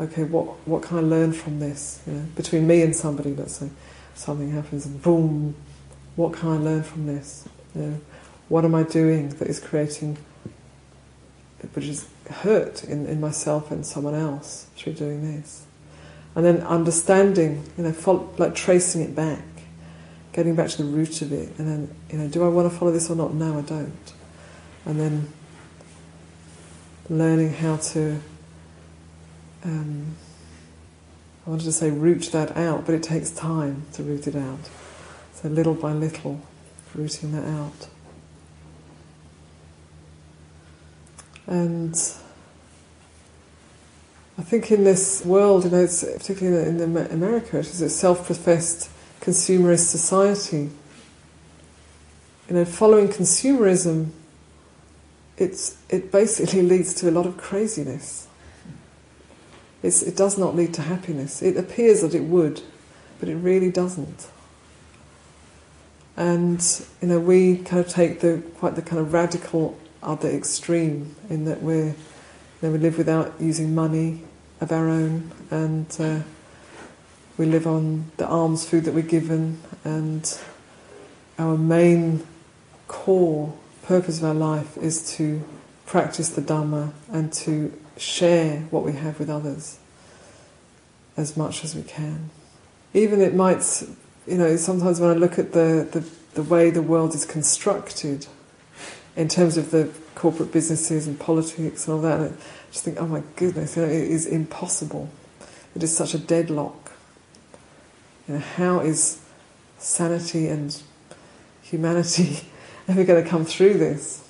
okay, 0.00 0.24
what, 0.24 0.44
what 0.66 0.82
can 0.82 0.98
I 0.98 1.00
learn 1.00 1.32
from 1.32 1.60
this? 1.60 2.02
You 2.06 2.14
know, 2.14 2.26
between 2.36 2.66
me 2.66 2.82
and 2.82 2.94
somebody, 2.94 3.34
let's 3.34 3.56
say, 3.56 3.70
something 4.14 4.50
happens 4.50 4.86
and 4.86 5.00
boom, 5.02 5.54
what 6.16 6.32
can 6.34 6.48
I 6.50 6.56
learn 6.56 6.82
from 6.82 7.06
this? 7.06 7.48
You 7.74 7.82
know, 7.82 8.00
what 8.48 8.64
am 8.64 8.74
I 8.74 8.82
doing 8.82 9.28
that 9.30 9.48
is 9.48 9.60
creating, 9.60 10.18
which 11.72 11.86
is 11.86 12.08
hurt 12.30 12.84
in, 12.84 13.06
in 13.06 13.20
myself 13.20 13.70
and 13.70 13.84
someone 13.84 14.14
else 14.14 14.66
through 14.76 14.94
doing 14.94 15.22
this? 15.22 15.64
And 16.34 16.44
then 16.44 16.58
understanding, 16.62 17.64
you 17.76 17.84
know, 17.84 17.92
follow, 17.92 18.28
like 18.38 18.54
tracing 18.54 19.02
it 19.02 19.14
back, 19.14 19.44
getting 20.32 20.54
back 20.54 20.68
to 20.70 20.82
the 20.82 20.84
root 20.84 21.22
of 21.22 21.32
it, 21.32 21.58
and 21.58 21.68
then, 21.68 21.94
you 22.10 22.18
know, 22.18 22.28
do 22.28 22.44
I 22.44 22.48
want 22.48 22.70
to 22.70 22.78
follow 22.78 22.92
this 22.92 23.10
or 23.10 23.16
not? 23.16 23.34
No, 23.34 23.58
I 23.58 23.62
don't. 23.62 24.12
And 24.84 25.00
then 25.00 25.32
learning 27.08 27.54
how 27.54 27.76
to 27.76 28.20
um, 29.64 30.16
I 31.48 31.50
wanted 31.50 31.64
to 31.64 31.72
say 31.72 31.90
root 31.90 32.28
that 32.32 32.58
out, 32.58 32.84
but 32.84 32.94
it 32.94 33.02
takes 33.02 33.30
time 33.30 33.86
to 33.94 34.02
root 34.02 34.26
it 34.26 34.36
out. 34.36 34.68
So 35.32 35.48
little 35.48 35.72
by 35.72 35.92
little, 35.94 36.42
rooting 36.94 37.32
that 37.32 37.44
out. 37.44 37.88
And 41.46 41.94
I 44.36 44.42
think 44.42 44.70
in 44.70 44.84
this 44.84 45.24
world, 45.24 45.64
you 45.64 45.70
know, 45.70 45.86
particularly 45.86 46.68
in, 46.68 46.76
the, 46.92 47.10
America, 47.10 47.60
it 47.60 47.66
is 47.66 47.80
a 47.80 47.88
self-professed 47.88 48.90
consumerist 49.22 49.86
society. 49.86 50.68
You 52.50 52.56
know, 52.56 52.66
following 52.66 53.08
consumerism, 53.08 54.10
it's, 55.38 55.76
it 55.88 56.12
basically 56.12 56.62
leads 56.72 56.94
to 56.94 57.08
a 57.08 57.12
lot 57.12 57.26
of 57.26 57.36
craziness. 57.36 58.28
It's, 59.82 60.02
it 60.02 60.16
does 60.16 60.36
not 60.36 60.56
lead 60.56 60.74
to 60.74 60.82
happiness. 60.82 61.40
It 61.40 61.56
appears 61.56 62.02
that 62.02 62.14
it 62.14 62.24
would, 62.24 62.62
but 63.20 63.28
it 63.28 63.36
really 63.36 63.70
doesn't. 63.70 64.28
And 66.16 66.60
you 67.00 67.06
know, 67.06 67.20
we 67.20 67.58
kind 67.58 67.78
of 67.78 67.88
take 67.88 68.20
the 68.20 68.42
quite 68.56 68.74
the 68.74 68.82
kind 68.82 68.98
of 68.98 69.12
radical 69.12 69.78
other 70.02 70.28
extreme 70.28 71.14
in 71.30 71.44
that 71.44 71.62
we 71.62 71.76
you 71.76 71.94
know, 72.60 72.72
we 72.72 72.78
live 72.78 72.98
without 72.98 73.34
using 73.38 73.72
money 73.72 74.24
of 74.60 74.72
our 74.72 74.88
own, 74.88 75.30
and 75.52 75.96
uh, 76.00 76.20
we 77.36 77.46
live 77.46 77.68
on 77.68 78.10
the 78.16 78.26
alms 78.26 78.68
food 78.68 78.84
that 78.84 78.94
we're 78.94 79.02
given, 79.02 79.60
and 79.84 80.40
our 81.38 81.56
main 81.56 82.26
core 82.88 83.54
purpose 83.88 84.18
of 84.18 84.24
our 84.24 84.34
life 84.34 84.76
is 84.76 85.16
to 85.16 85.42
practice 85.86 86.28
the 86.28 86.42
Dhamma 86.42 86.92
and 87.10 87.32
to 87.32 87.72
share 87.96 88.60
what 88.68 88.84
we 88.84 88.92
have 88.92 89.18
with 89.18 89.30
others 89.30 89.78
as 91.16 91.38
much 91.38 91.64
as 91.64 91.74
we 91.74 91.82
can. 91.82 92.28
Even 92.92 93.22
it 93.22 93.34
might, 93.34 93.82
you 94.26 94.36
know, 94.36 94.56
sometimes 94.56 95.00
when 95.00 95.08
I 95.08 95.14
look 95.14 95.38
at 95.38 95.52
the, 95.52 95.88
the, 95.90 96.04
the 96.34 96.42
way 96.42 96.68
the 96.68 96.82
world 96.82 97.14
is 97.14 97.24
constructed 97.24 98.26
in 99.16 99.26
terms 99.26 99.56
of 99.56 99.70
the 99.70 99.90
corporate 100.14 100.52
businesses 100.52 101.06
and 101.06 101.18
politics 101.18 101.88
and 101.88 101.94
all 101.94 102.02
that, 102.02 102.20
I 102.20 102.34
just 102.70 102.84
think, 102.84 103.00
oh 103.00 103.06
my 103.06 103.22
goodness, 103.36 103.74
you 103.74 103.86
know, 103.86 103.88
it 103.88 104.02
is 104.02 104.26
impossible. 104.26 105.08
It 105.74 105.82
is 105.82 105.96
such 105.96 106.12
a 106.12 106.18
deadlock. 106.18 106.92
You 108.28 108.34
know, 108.34 108.40
how 108.40 108.80
is 108.80 109.22
sanity 109.78 110.46
and 110.46 110.78
humanity 111.62 112.40
ever 112.88 113.04
going 113.04 113.22
to 113.22 113.28
come 113.28 113.44
through 113.44 113.74
this? 113.74 114.24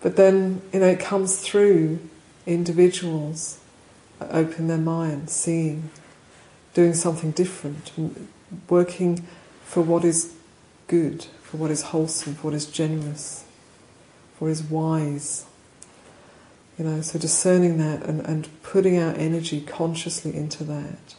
But 0.00 0.16
then, 0.16 0.62
you 0.72 0.80
know, 0.80 0.86
it 0.86 1.00
comes 1.00 1.40
through 1.40 1.98
individuals 2.46 3.58
open 4.20 4.68
their 4.68 4.78
mind, 4.78 5.30
seeing, 5.30 5.90
doing 6.74 6.94
something 6.94 7.30
different, 7.30 7.92
working 8.68 9.26
for 9.64 9.82
what 9.82 10.04
is 10.04 10.34
good, 10.86 11.24
for 11.42 11.56
what 11.56 11.70
is 11.70 11.82
wholesome, 11.82 12.34
for 12.34 12.48
what 12.48 12.54
is 12.54 12.66
generous, 12.66 13.44
for 14.36 14.46
what 14.46 14.50
is 14.52 14.62
wise. 14.62 15.46
You 16.78 16.84
know, 16.84 17.00
so 17.00 17.18
discerning 17.18 17.78
that 17.78 18.02
and, 18.04 18.20
and 18.20 18.48
putting 18.62 18.98
our 18.98 19.12
energy 19.14 19.60
consciously 19.60 20.34
into 20.34 20.62
that. 20.64 21.16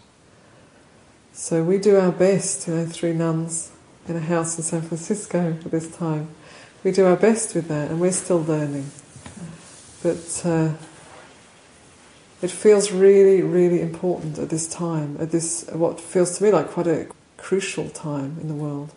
So 1.34 1.63
we 1.63 1.78
do 1.78 1.98
our 1.98 2.12
best, 2.12 2.68
you 2.68 2.76
know, 2.76 2.86
three 2.86 3.13
nuns 3.13 3.72
in 4.10 4.15
a 4.15 4.22
house 4.22 4.58
in 4.58 4.63
San 4.63 4.82
Francisco 4.82 5.58
at 5.63 5.72
this 5.72 5.95
time. 5.95 6.30
We 6.84 6.91
do 6.91 7.06
our 7.06 7.15
best 7.15 7.56
with 7.56 7.67
that, 7.67 7.91
and 7.91 8.00
we're 8.00 8.12
still 8.12 8.41
learning. 8.41 8.89
But 10.02 10.41
uh, 10.45 10.74
it 12.41 12.50
feels 12.50 12.91
really, 12.91 13.41
really 13.41 13.82
important 13.82 14.39
at 14.39 14.50
this 14.50 14.67
time, 14.67 15.17
at 15.19 15.32
this 15.32 15.65
what 15.72 16.00
feels 16.00 16.38
to 16.38 16.43
me 16.43 16.52
like 16.52 16.69
quite 16.69 16.88
a 16.88 17.08
crucial 17.38 17.89
time 17.89 18.38
in 18.41 18.48
the 18.48 18.54
world, 18.54 18.91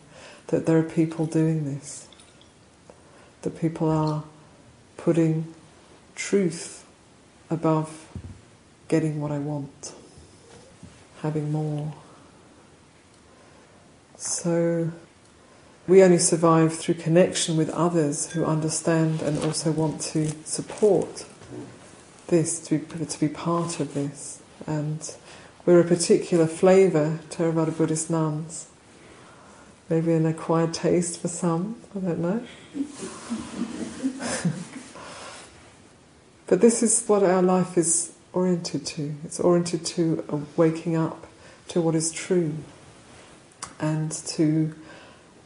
that 0.48 0.66
there 0.66 0.78
are 0.78 0.82
people 0.82 1.26
doing 1.26 1.64
this. 1.64 2.06
That 3.42 3.60
people 3.60 3.90
are 3.90 4.24
putting 4.96 5.52
truth 6.14 6.84
above 7.50 8.08
getting 8.86 9.20
what 9.20 9.32
I 9.32 9.38
want, 9.38 9.92
having 11.20 11.50
more. 11.50 11.92
So 14.16 14.92
we 15.86 16.02
only 16.02 16.18
survive 16.18 16.74
through 16.74 16.94
connection 16.94 17.56
with 17.56 17.68
others 17.70 18.32
who 18.32 18.44
understand 18.44 19.20
and 19.22 19.38
also 19.42 19.72
want 19.72 20.00
to 20.00 20.30
support 20.44 21.24
this, 22.28 22.60
to 22.60 22.78
be, 22.78 23.04
to 23.04 23.20
be 23.20 23.28
part 23.28 23.80
of 23.80 23.94
this. 23.94 24.40
And 24.66 25.14
we're 25.66 25.80
a 25.80 25.84
particular 25.84 26.46
flavour, 26.46 27.20
Theravada 27.30 27.76
Buddhist 27.76 28.10
nuns. 28.10 28.68
Maybe 29.88 30.12
an 30.12 30.24
acquired 30.26 30.72
taste 30.72 31.20
for 31.20 31.28
some, 31.28 31.76
I 31.94 31.98
don't 31.98 32.20
know. 32.20 32.46
but 36.46 36.60
this 36.60 36.82
is 36.82 37.04
what 37.06 37.22
our 37.22 37.42
life 37.42 37.76
is 37.76 38.12
oriented 38.32 38.86
to. 38.86 39.14
It's 39.24 39.38
oriented 39.40 39.84
to 39.86 40.46
waking 40.56 40.96
up 40.96 41.26
to 41.68 41.80
what 41.80 41.94
is 41.94 42.10
true 42.12 42.54
and 43.78 44.10
to, 44.10 44.74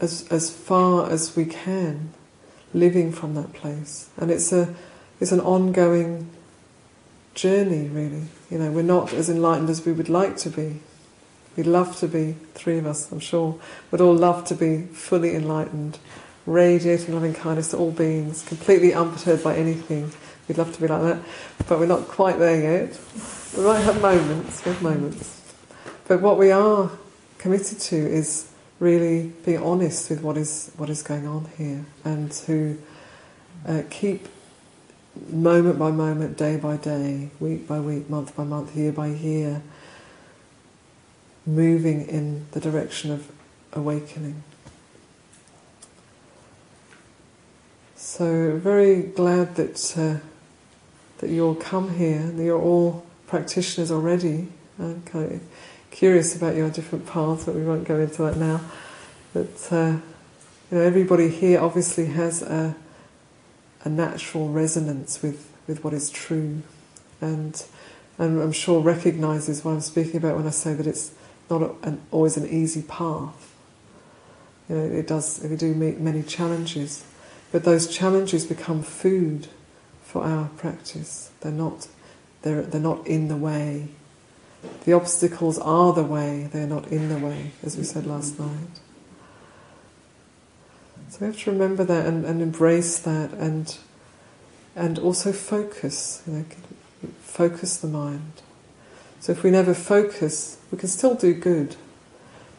as, 0.01 0.27
as 0.31 0.51
far 0.51 1.11
as 1.11 1.37
we 1.37 1.45
can, 1.45 2.13
living 2.75 3.13
from 3.13 3.35
that 3.35 3.53
place. 3.53 4.11
And 4.17 4.31
it's, 4.31 4.53
a, 4.53 4.75
it's 5.21 5.33
an 5.33 5.41
ongoing 5.41 6.31
journey, 7.35 7.89
really. 7.89 8.25
You 8.51 8.59
know, 8.59 8.71
we're 8.71 8.83
not 8.83 9.13
as 9.13 9.29
enlightened 9.29 9.71
as 9.71 9.85
we 9.85 9.93
would 9.93 10.09
like 10.09 10.37
to 10.39 10.51
be. 10.51 10.81
We'd 11.57 11.67
love 11.67 11.97
to 11.99 12.09
be, 12.09 12.37
three 12.55 12.79
of 12.79 12.87
us, 12.87 13.11
I'm 13.11 13.21
sure, 13.21 13.59
would 13.91 14.01
all 14.01 14.15
love 14.15 14.45
to 14.47 14.55
be 14.55 14.83
fully 14.83 15.35
enlightened 15.35 15.99
radiating 16.47 17.13
loving 17.13 17.35
kindness 17.35 17.73
to 17.73 17.77
all 17.77 17.91
beings, 17.91 18.45
completely 18.45 18.95
unperturbed 18.95 19.43
by 19.43 19.57
anything. 19.57 20.13
We'd 20.49 20.59
love 20.59 20.73
to 20.75 20.81
be 20.81 20.87
like 20.87 21.03
that, 21.03 21.19
but 21.69 21.79
we're 21.81 21.87
not 21.87 22.07
quite 22.07 22.39
there 22.39 22.85
yet. 22.85 22.99
We 23.57 23.65
might 23.65 23.81
have 23.81 24.01
moments, 24.01 24.65
we 24.65 24.73
have 24.73 24.83
moments. 24.83 25.55
But 26.07 26.23
what 26.23 26.39
we 26.39 26.53
are 26.53 26.91
committed 27.39 27.81
to 27.81 27.97
is 27.97 28.49
really 28.79 29.33
be 29.45 29.57
honest 29.57 30.11
with 30.11 30.21
what 30.23 30.37
is 30.37 30.71
what 30.77 30.91
is 30.91 31.03
going 31.03 31.27
on 31.27 31.49
here, 31.57 31.85
and 32.05 32.31
to 32.33 32.83
uh, 33.67 33.83
keep 33.91 34.29
moment 35.31 35.79
by 35.79 35.91
moment, 35.91 36.37
day 36.37 36.57
by 36.57 36.77
day, 36.77 37.31
week 37.41 37.67
by 37.67 37.81
week, 37.81 38.11
month 38.11 38.37
by 38.37 38.45
month, 38.45 38.77
year 38.77 38.93
by 38.93 39.07
year, 39.07 39.63
moving 41.47 42.07
in 42.07 42.47
the 42.53 42.61
direction 42.61 43.11
of 43.11 43.31
awakening. 43.73 44.43
So 47.95 48.57
very 48.57 49.03
glad 49.03 49.57
that 49.57 49.97
uh, 49.97 50.19
that 51.19 51.31
you 51.31 51.47
all 51.47 51.55
come 51.55 51.95
here, 51.95 52.21
and 52.21 52.39
you're 52.39 52.61
all 52.61 53.07
practitioners 53.27 53.91
already. 53.91 54.49
Of 54.79 55.05
curious 55.97 56.37
about 56.37 56.55
your 56.55 56.69
different 56.69 57.07
paths, 57.07 57.47
but 57.47 57.55
we 57.55 57.65
won't 57.65 57.85
go 57.85 57.99
into 57.99 58.21
that 58.23 58.37
now. 58.37 58.61
But 59.33 59.69
uh, 59.71 59.97
you 60.71 60.79
know, 60.79 60.81
everybody 60.83 61.31
here 61.31 61.59
obviously 61.59 62.07
has 62.07 62.43
a, 62.43 62.77
a 63.83 63.89
natural 63.89 64.51
resonance 64.51 65.23
with, 65.23 65.51
with 65.67 65.83
what 65.83 65.95
is 65.95 66.11
true, 66.11 66.63
and 67.21 67.65
and 68.19 68.41
I'm 68.41 68.53
sure 68.53 68.81
recognizes 68.81 69.65
what 69.65 69.73
I'm 69.73 69.81
speaking 69.81 70.17
about 70.17 70.37
when 70.37 70.47
I 70.47 70.51
say 70.51 70.75
that 70.75 70.87
it's 70.87 71.13
not 71.49 71.63
a, 71.63 71.71
an, 71.83 72.03
always 72.11 72.37
an 72.37 72.47
easy 72.47 72.83
path. 72.83 73.55
You 74.69 74.77
know, 74.77 74.85
it 74.85 75.07
does. 75.07 75.41
We 75.43 75.57
do 75.57 75.75
meet 75.75 75.99
many 75.99 76.23
challenges, 76.23 77.05
but 77.53 77.65
those 77.65 77.87
challenges 77.87 78.45
become 78.45 78.83
food 78.83 79.49
for 80.03 80.25
our 80.25 80.49
practice. 80.57 81.31
They're 81.41 81.53
not, 81.53 81.89
they're, 82.43 82.63
they're 82.63 82.81
not 82.81 83.07
in 83.07 83.29
the 83.29 83.37
way. 83.37 83.89
The 84.85 84.93
obstacles 84.93 85.59
are 85.59 85.93
the 85.93 86.05
way, 86.05 86.49
they're 86.53 86.67
not 86.67 86.89
in 86.89 87.09
the 87.09 87.19
way, 87.19 87.53
as 87.63 87.77
we 87.77 87.85
said 87.85 88.07
last 88.07 88.39
night. 88.39 88.81
So 91.09 91.19
we 91.21 91.27
have 91.27 91.39
to 91.43 91.51
remember 91.51 91.85
that 91.85 92.07
and, 92.07 92.25
and 92.25 92.43
embrace 92.43 92.99
that 93.01 93.33
and 93.33 93.77
and 94.75 94.99
also 94.99 95.33
focus, 95.33 96.23
you 96.27 96.33
know, 96.35 96.45
focus 97.23 97.79
the 97.79 97.89
mind. 97.89 98.43
So 99.21 99.33
if 99.33 99.43
we 99.43 99.51
never 99.51 99.73
focus, 99.73 100.59
we 100.71 100.77
can 100.79 100.89
still 100.89 101.15
do 101.15 101.33
good, 101.33 101.77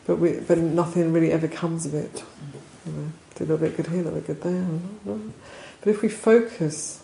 but 0.08 0.18
we 0.18 0.40
but 0.40 0.58
nothing 0.58 1.14
really 1.14 1.32
ever 1.32 1.48
comes 1.48 1.86
of 1.86 1.94
it. 1.94 2.24
You 2.86 2.92
know, 2.92 3.12
do 3.36 3.44
a 3.44 3.46
little 3.46 3.58
bit 3.58 3.78
good 3.78 3.88
here, 3.88 4.02
a 4.02 4.04
little 4.04 4.20
bit 4.20 4.28
good 4.28 4.42
there. 4.42 4.66
But 5.82 5.90
if 5.90 6.02
we 6.02 6.10
focus, 6.10 7.04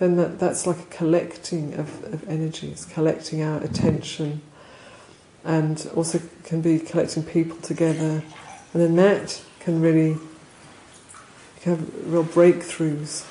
then 0.00 0.16
that, 0.16 0.40
that's 0.40 0.66
like 0.66 0.78
a 0.78 0.86
collecting 0.86 1.74
of, 1.74 2.02
of 2.12 2.28
energies, 2.28 2.86
collecting 2.86 3.42
our 3.42 3.62
attention, 3.62 4.40
and 5.44 5.88
also 5.94 6.20
can 6.42 6.60
be 6.62 6.80
collecting 6.80 7.22
people 7.22 7.58
together, 7.58 8.24
and 8.72 8.82
then 8.82 8.96
that 8.96 9.42
can 9.60 9.80
really 9.80 10.16
can 11.60 11.76
have 11.76 12.12
real 12.12 12.24
breakthroughs 12.24 13.26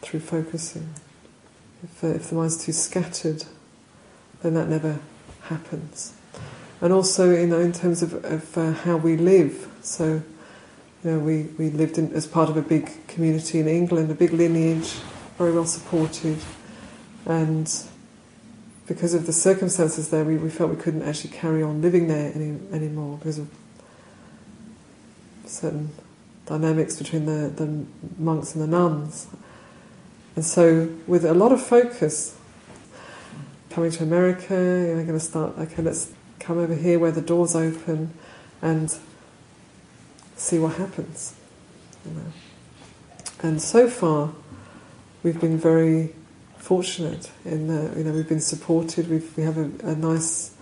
through 0.00 0.20
focusing. 0.20 0.88
If, 1.84 2.02
uh, 2.02 2.06
if 2.08 2.30
the 2.30 2.34
mind's 2.34 2.64
too 2.64 2.72
scattered, 2.72 3.44
then 4.42 4.54
that 4.54 4.68
never 4.68 4.98
happens. 5.42 6.14
And 6.80 6.92
also, 6.92 7.30
know, 7.46 7.60
in 7.60 7.72
terms 7.72 8.02
of, 8.02 8.24
of 8.24 8.56
uh, 8.56 8.72
how 8.72 8.96
we 8.96 9.18
live, 9.18 9.68
so 9.82 10.22
you 11.04 11.10
know, 11.10 11.18
we, 11.18 11.42
we 11.58 11.68
lived 11.68 11.98
in, 11.98 12.12
as 12.14 12.26
part 12.26 12.48
of 12.48 12.56
a 12.56 12.62
big 12.62 13.06
community 13.06 13.60
in 13.60 13.68
England, 13.68 14.10
a 14.10 14.14
big 14.14 14.32
lineage, 14.32 14.94
very 15.38 15.52
well 15.52 15.66
supported, 15.66 16.38
and 17.26 17.72
because 18.86 19.14
of 19.14 19.26
the 19.26 19.32
circumstances 19.32 20.10
there, 20.10 20.24
we, 20.24 20.36
we 20.36 20.48
felt 20.48 20.70
we 20.70 20.76
couldn't 20.76 21.02
actually 21.02 21.30
carry 21.30 21.62
on 21.62 21.82
living 21.82 22.08
there 22.08 22.32
any, 22.34 22.58
anymore 22.72 23.18
because 23.18 23.38
of 23.38 23.48
certain 25.44 25.90
dynamics 26.46 26.96
between 26.96 27.26
the, 27.26 27.48
the 27.48 27.84
monks 28.18 28.54
and 28.54 28.62
the 28.62 28.66
nuns. 28.66 29.26
And 30.36 30.44
so, 30.44 30.90
with 31.06 31.24
a 31.24 31.34
lot 31.34 31.50
of 31.50 31.62
focus, 31.62 32.36
coming 33.70 33.90
to 33.90 34.02
America, 34.02 34.54
you 34.54 34.94
know, 34.94 35.04
going 35.04 35.18
to 35.18 35.20
start, 35.20 35.58
okay, 35.58 35.82
let's 35.82 36.12
come 36.38 36.58
over 36.58 36.74
here 36.74 36.98
where 36.98 37.10
the 37.10 37.20
doors 37.20 37.56
open 37.56 38.12
and 38.62 38.96
see 40.36 40.58
what 40.58 40.76
happens. 40.76 41.34
You 42.04 42.12
know. 42.12 42.32
And 43.42 43.60
so 43.60 43.88
far, 43.88 44.32
we've 45.26 45.40
been 45.40 45.58
very 45.58 46.14
fortunate 46.56 47.32
in 47.44 47.66
that 47.66 47.96
you 47.96 48.04
know 48.04 48.12
we've 48.12 48.28
been 48.28 48.40
supported. 48.40 49.10
We've, 49.10 49.36
we 49.36 49.42
have 49.42 49.58
a, 49.58 49.70
a 49.82 49.96
nice 49.96 50.54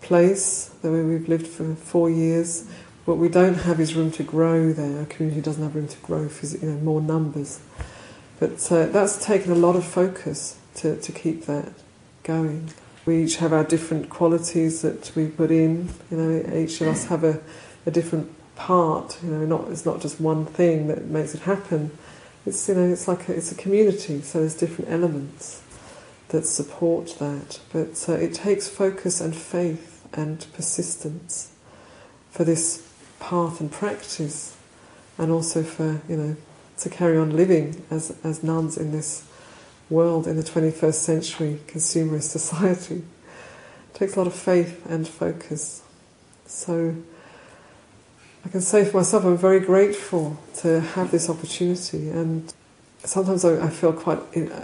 place 0.00 0.70
that 0.80 0.90
we've 0.90 1.28
lived 1.28 1.46
for 1.46 1.74
four 1.74 2.08
years. 2.08 2.66
What 3.04 3.18
we 3.18 3.28
don't 3.28 3.56
have 3.68 3.78
is 3.78 3.94
room 3.94 4.10
to 4.12 4.22
grow 4.22 4.72
there. 4.72 5.00
Our 5.00 5.04
community 5.04 5.42
doesn't 5.42 5.62
have 5.62 5.74
room 5.74 5.88
to 5.88 5.98
grow 5.98 6.30
for 6.30 6.46
you 6.46 6.66
know 6.66 6.78
more 6.78 7.02
numbers. 7.02 7.60
But 8.38 8.72
uh, 8.72 8.86
that's 8.86 9.22
taken 9.22 9.52
a 9.52 9.54
lot 9.54 9.76
of 9.76 9.84
focus 9.84 10.56
to, 10.76 10.96
to 10.98 11.12
keep 11.12 11.44
that 11.44 11.70
going. 12.22 12.70
We 13.04 13.24
each 13.24 13.36
have 13.36 13.52
our 13.52 13.64
different 13.64 14.08
qualities 14.08 14.80
that 14.80 15.12
we 15.14 15.26
put 15.26 15.50
in. 15.50 15.90
You 16.10 16.16
know, 16.16 16.56
each 16.56 16.80
of 16.80 16.88
us 16.88 17.04
have 17.06 17.22
a, 17.22 17.38
a 17.84 17.90
different 17.90 18.32
part. 18.56 19.18
You 19.22 19.28
know, 19.28 19.44
not 19.44 19.70
it's 19.70 19.84
not 19.84 20.00
just 20.00 20.22
one 20.22 20.46
thing 20.46 20.86
that 20.86 21.04
makes 21.04 21.34
it 21.34 21.42
happen 21.42 21.90
it's 22.46 22.68
you 22.68 22.74
know 22.74 22.92
it's 22.92 23.06
like 23.06 23.28
a, 23.28 23.32
it's 23.34 23.52
a 23.52 23.54
community, 23.54 24.22
so 24.22 24.40
there's 24.40 24.54
different 24.54 24.90
elements 24.90 25.62
that 26.28 26.46
support 26.46 27.16
that. 27.18 27.60
But 27.72 28.04
uh, 28.08 28.14
it 28.14 28.34
takes 28.34 28.68
focus 28.68 29.20
and 29.20 29.34
faith 29.34 30.06
and 30.12 30.44
persistence 30.52 31.52
for 32.30 32.44
this 32.44 32.86
path 33.18 33.60
and 33.60 33.70
practice, 33.70 34.56
and 35.18 35.30
also 35.30 35.62
for 35.62 36.00
you 36.08 36.16
know 36.16 36.36
to 36.78 36.88
carry 36.88 37.18
on 37.18 37.36
living 37.36 37.84
as 37.90 38.16
as 38.24 38.42
nuns 38.42 38.76
in 38.76 38.92
this 38.92 39.26
world 39.90 40.26
in 40.26 40.36
the 40.36 40.42
21st 40.42 40.94
century 40.94 41.60
consumerist 41.66 42.22
society. 42.38 43.02
It 43.92 43.94
takes 43.94 44.14
a 44.14 44.18
lot 44.18 44.26
of 44.26 44.34
faith 44.34 44.86
and 44.88 45.06
focus. 45.06 45.82
So 46.46 46.94
I 48.44 48.48
can 48.48 48.60
say 48.60 48.84
for 48.84 48.98
myself, 48.98 49.24
I'm 49.24 49.36
very 49.36 49.60
grateful 49.60 50.38
to 50.58 50.80
have 50.80 51.10
this 51.10 51.28
opportunity, 51.28 52.08
and 52.08 52.52
sometimes 53.04 53.44
I, 53.44 53.68
feel 53.68 53.92
quite 53.92 54.18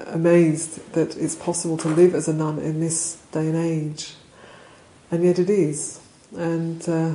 amazed 0.07 0.93
that 0.93 1.17
it's 1.17 1.35
possible 1.35 1.77
to 1.79 1.89
live 1.89 2.15
as 2.15 2.27
a 2.27 2.33
nun 2.33 2.59
in 2.59 2.81
this 2.81 3.17
day 3.33 3.49
and 3.49 3.57
age, 3.57 4.15
and 5.11 5.23
yet 5.23 5.39
it 5.39 5.51
is. 5.51 6.01
And 6.37 6.89
uh, 6.89 7.15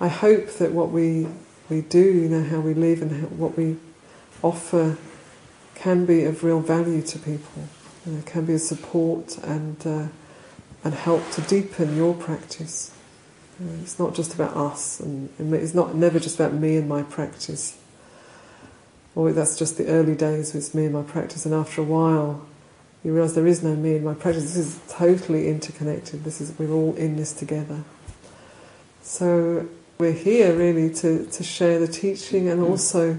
I 0.00 0.08
hope 0.08 0.52
that 0.58 0.72
what 0.72 0.90
we 0.90 1.26
we 1.68 1.80
do, 1.80 1.98
you 2.00 2.28
know, 2.28 2.44
how 2.44 2.60
we 2.60 2.74
live 2.74 3.02
and 3.02 3.10
how, 3.10 3.26
what 3.26 3.56
we 3.56 3.76
offer, 4.42 4.96
can 5.74 6.06
be 6.06 6.24
of 6.24 6.44
real 6.44 6.60
value 6.60 7.02
to 7.02 7.18
people. 7.18 7.64
You 8.06 8.12
know, 8.12 8.22
can 8.24 8.44
be 8.44 8.54
a 8.54 8.58
support 8.60 9.36
and 9.38 9.84
uh, 9.84 10.06
and 10.84 10.94
help 10.94 11.28
to 11.32 11.40
deepen 11.42 11.96
your 11.96 12.14
practice. 12.14 12.92
It's 13.82 13.98
not 13.98 14.14
just 14.14 14.34
about 14.34 14.54
us, 14.54 15.00
and 15.00 15.30
it's 15.54 15.74
not 15.74 15.94
never 15.94 16.20
just 16.20 16.38
about 16.38 16.52
me 16.52 16.76
and 16.76 16.88
my 16.88 17.02
practice. 17.02 17.78
Or 19.14 19.32
that's 19.32 19.56
just 19.58 19.78
the 19.78 19.86
early 19.86 20.14
days. 20.14 20.54
It's 20.54 20.74
me 20.74 20.84
and 20.84 20.92
my 20.92 21.02
practice, 21.02 21.46
and 21.46 21.54
after 21.54 21.80
a 21.80 21.84
while, 21.84 22.46
you 23.02 23.14
realise 23.14 23.32
there 23.32 23.46
is 23.46 23.62
no 23.62 23.74
me 23.74 23.96
and 23.96 24.04
my 24.04 24.12
practice. 24.12 24.44
This 24.44 24.56
is 24.56 24.80
totally 24.90 25.48
interconnected. 25.48 26.24
This 26.24 26.40
is 26.40 26.52
we're 26.58 26.70
all 26.70 26.94
in 26.96 27.16
this 27.16 27.32
together. 27.32 27.82
So 29.02 29.66
we're 29.98 30.12
here 30.12 30.54
really 30.54 30.92
to 30.96 31.24
to 31.24 31.42
share 31.42 31.78
the 31.78 31.88
teaching, 31.88 32.48
and 32.48 32.60
mm-hmm. 32.60 32.72
also 32.72 33.16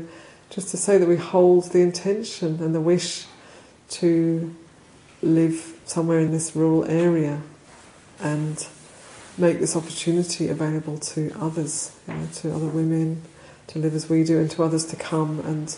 just 0.51 0.69
to 0.69 0.77
say 0.77 0.99
that 0.99 1.07
we 1.09 1.17
hold 1.17 1.71
the 1.71 1.81
intention 1.81 2.61
and 2.61 2.75
the 2.75 2.81
wish 2.81 3.25
to 3.89 4.55
live 5.23 5.73
somewhere 5.85 6.19
in 6.19 6.31
this 6.31 6.55
rural 6.55 6.85
area, 6.85 7.41
and 8.19 8.67
make 9.37 9.59
this 9.59 9.75
opportunity 9.75 10.49
available 10.49 10.97
to 10.97 11.31
others, 11.39 11.95
you 12.07 12.13
know, 12.13 12.27
to 12.33 12.53
other 12.53 12.67
women 12.67 13.21
to 13.67 13.79
live 13.79 13.93
as 13.93 14.09
we 14.09 14.23
do, 14.23 14.39
and 14.39 14.49
to 14.51 14.63
others 14.63 14.85
to 14.85 14.95
come 14.95 15.39
and 15.41 15.77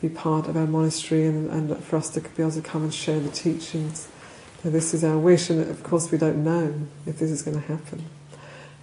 be 0.00 0.08
part 0.08 0.46
of 0.46 0.56
our 0.56 0.66
monastery, 0.66 1.26
and, 1.26 1.50
and 1.50 1.82
for 1.82 1.96
us 1.96 2.10
to 2.10 2.20
be 2.20 2.42
able 2.42 2.52
to 2.52 2.60
come 2.60 2.82
and 2.82 2.92
share 2.92 3.18
the 3.18 3.30
teachings. 3.30 4.08
This 4.62 4.94
is 4.94 5.04
our 5.04 5.18
wish, 5.18 5.50
and 5.50 5.60
of 5.70 5.82
course, 5.82 6.10
we 6.10 6.18
don't 6.18 6.42
know 6.42 6.86
if 7.06 7.18
this 7.18 7.30
is 7.30 7.42
going 7.42 7.60
to 7.60 7.66
happen. 7.66 8.04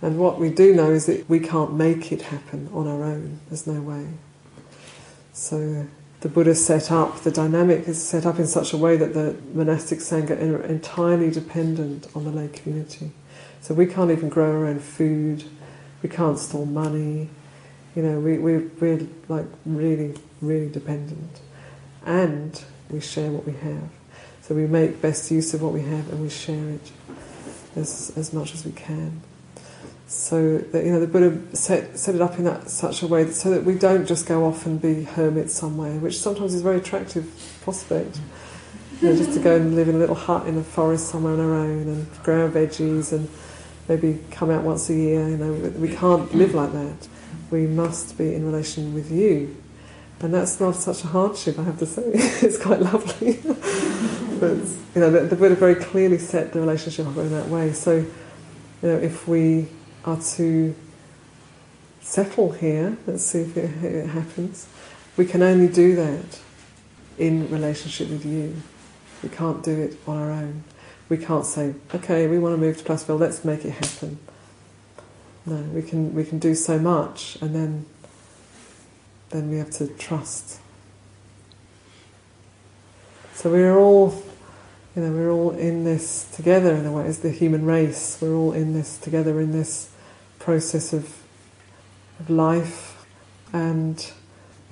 And 0.01 0.17
what 0.17 0.39
we 0.39 0.49
do 0.49 0.73
know 0.73 0.91
is 0.91 1.05
that 1.05 1.29
we 1.29 1.39
can't 1.39 1.73
make 1.73 2.11
it 2.11 2.23
happen 2.23 2.69
on 2.73 2.87
our 2.87 3.03
own. 3.03 3.39
There's 3.49 3.67
no 3.67 3.81
way. 3.81 4.07
So 5.33 5.87
the 6.21 6.29
Buddha 6.29 6.53
set 6.53 6.91
up, 6.91 7.21
the 7.21 7.31
dynamic 7.31 7.87
is 7.87 8.01
set 8.01 8.25
up 8.25 8.37
in 8.37 8.47
such 8.47 8.73
a 8.73 8.77
way 8.77 8.97
that 8.97 9.13
the 9.13 9.35
monastic 9.53 9.99
sangha 9.99 10.39
are 10.39 10.63
entirely 10.63 11.31
dependent 11.31 12.07
on 12.15 12.25
the 12.25 12.31
lay 12.31 12.47
community. 12.47 13.11
So 13.61 13.73
we 13.73 13.85
can't 13.85 14.11
even 14.11 14.29
grow 14.29 14.51
our 14.51 14.65
own 14.65 14.79
food, 14.79 15.43
we 16.01 16.09
can't 16.09 16.37
store 16.37 16.65
money, 16.65 17.29
You 17.95 18.03
know, 18.03 18.19
we, 18.19 18.37
we, 18.37 18.57
we're 18.57 19.05
like 19.27 19.45
really, 19.65 20.15
really 20.41 20.69
dependent. 20.69 21.41
And 22.05 22.61
we 22.89 23.01
share 23.01 23.29
what 23.31 23.45
we 23.45 23.53
have. 23.53 23.89
So 24.41 24.55
we 24.55 24.65
make 24.65 25.01
best 25.01 25.29
use 25.29 25.53
of 25.53 25.61
what 25.61 25.73
we 25.73 25.81
have 25.81 26.09
and 26.11 26.21
we 26.21 26.29
share 26.29 26.69
it 26.69 26.91
as, 27.75 28.13
as 28.15 28.33
much 28.33 28.53
as 28.53 28.65
we 28.65 28.71
can. 28.71 29.21
So 30.07 30.57
that 30.57 30.83
you 30.83 30.91
know 30.91 30.99
the 30.99 31.07
Buddha 31.07 31.55
set, 31.55 31.97
set 31.97 32.15
it 32.15 32.21
up 32.21 32.37
in 32.37 32.43
that 32.43 32.69
such 32.69 33.01
a 33.01 33.07
way 33.07 33.23
that, 33.23 33.33
so 33.33 33.49
that 33.51 33.63
we 33.63 33.75
don't 33.75 34.05
just 34.05 34.25
go 34.25 34.45
off 34.45 34.65
and 34.65 34.81
be 34.81 35.03
hermits 35.03 35.53
somewhere, 35.53 35.93
which 35.99 36.19
sometimes 36.19 36.53
is 36.53 36.61
a 36.61 36.63
very 36.63 36.77
attractive 36.77 37.31
prospect. 37.61 38.19
You 39.01 39.09
know, 39.09 39.15
just 39.15 39.33
to 39.33 39.39
go 39.39 39.55
and 39.55 39.73
live 39.73 39.87
in 39.87 39.95
a 39.95 39.97
little 39.97 40.15
hut 40.15 40.47
in 40.47 40.57
a 40.57 40.63
forest 40.63 41.07
somewhere 41.07 41.33
on 41.33 41.39
our 41.39 41.53
own 41.53 41.83
and 41.83 42.23
grow 42.23 42.43
our 42.43 42.49
veggies 42.49 43.13
and 43.13 43.29
maybe 43.91 44.17
come 44.31 44.49
out 44.49 44.63
once 44.63 44.89
a 44.89 44.93
year. 44.93 45.27
You 45.27 45.37
know, 45.37 45.53
we 45.77 45.93
can't 45.93 46.33
live 46.33 46.51
mm. 46.51 46.55
like 46.55 46.71
that. 46.71 47.07
We 47.49 47.67
must 47.67 48.17
be 48.17 48.33
in 48.33 48.45
relation 48.45 48.93
with 48.93 49.11
you, 49.11 49.55
and 50.21 50.33
that's 50.33 50.59
not 50.59 50.75
such 50.75 51.03
a 51.03 51.07
hardship. 51.07 51.59
I 51.59 51.63
have 51.63 51.79
to 51.79 51.85
say, 51.85 52.03
it's 52.13 52.57
quite 52.57 52.79
lovely. 52.79 53.33
but 54.39 54.55
you 54.95 55.01
know, 55.01 55.11
the, 55.11 55.21
the 55.27 55.35
Buddha 55.35 55.55
very 55.55 55.75
clearly 55.75 56.17
set 56.17 56.53
the 56.53 56.61
relationship 56.61 57.05
up 57.07 57.17
in 57.17 57.31
that 57.31 57.49
way. 57.49 57.73
So, 57.73 57.97
you 57.97 58.07
know, 58.81 58.97
if 58.97 59.27
we 59.27 59.67
are 60.05 60.19
to 60.35 60.73
settle 61.99 62.51
here, 62.53 62.97
let's 63.05 63.25
see 63.25 63.41
if 63.41 63.57
it, 63.57 63.83
it 63.83 64.07
happens, 64.07 64.67
we 65.17 65.25
can 65.25 65.43
only 65.43 65.67
do 65.67 65.97
that 65.97 66.39
in 67.17 67.51
relationship 67.51 68.09
with 68.09 68.25
you. 68.25 68.55
We 69.21 69.29
can't 69.29 69.61
do 69.61 69.77
it 69.77 69.97
on 70.07 70.17
our 70.17 70.31
own. 70.31 70.63
We 71.11 71.17
can't 71.17 71.45
say, 71.45 71.75
okay, 71.93 72.25
we 72.25 72.39
want 72.39 72.53
to 72.53 72.57
move 72.57 72.77
to 72.77 72.85
Placerville, 72.85 73.17
let's 73.17 73.43
make 73.43 73.65
it 73.65 73.71
happen. 73.71 74.17
No, 75.45 75.57
we 75.57 75.81
can 75.81 76.15
we 76.15 76.23
can 76.23 76.39
do 76.39 76.55
so 76.55 76.79
much 76.79 77.37
and 77.41 77.53
then 77.53 77.85
then 79.31 79.49
we 79.49 79.57
have 79.57 79.71
to 79.71 79.87
trust. 79.87 80.61
So 83.33 83.51
we're 83.51 83.77
all 83.77 84.23
you 84.95 85.01
know, 85.01 85.11
we're 85.11 85.29
all 85.29 85.51
in 85.51 85.83
this 85.83 86.31
together 86.33 86.73
in 86.73 86.85
a 86.85 86.93
way, 86.93 87.05
as 87.05 87.19
the 87.19 87.31
human 87.31 87.65
race. 87.65 88.17
We're 88.21 88.33
all 88.33 88.53
in 88.53 88.71
this 88.71 88.97
together 88.97 89.41
in 89.41 89.51
this 89.51 89.91
process 90.39 90.93
of, 90.93 91.21
of 92.21 92.29
life 92.29 93.05
and 93.51 93.99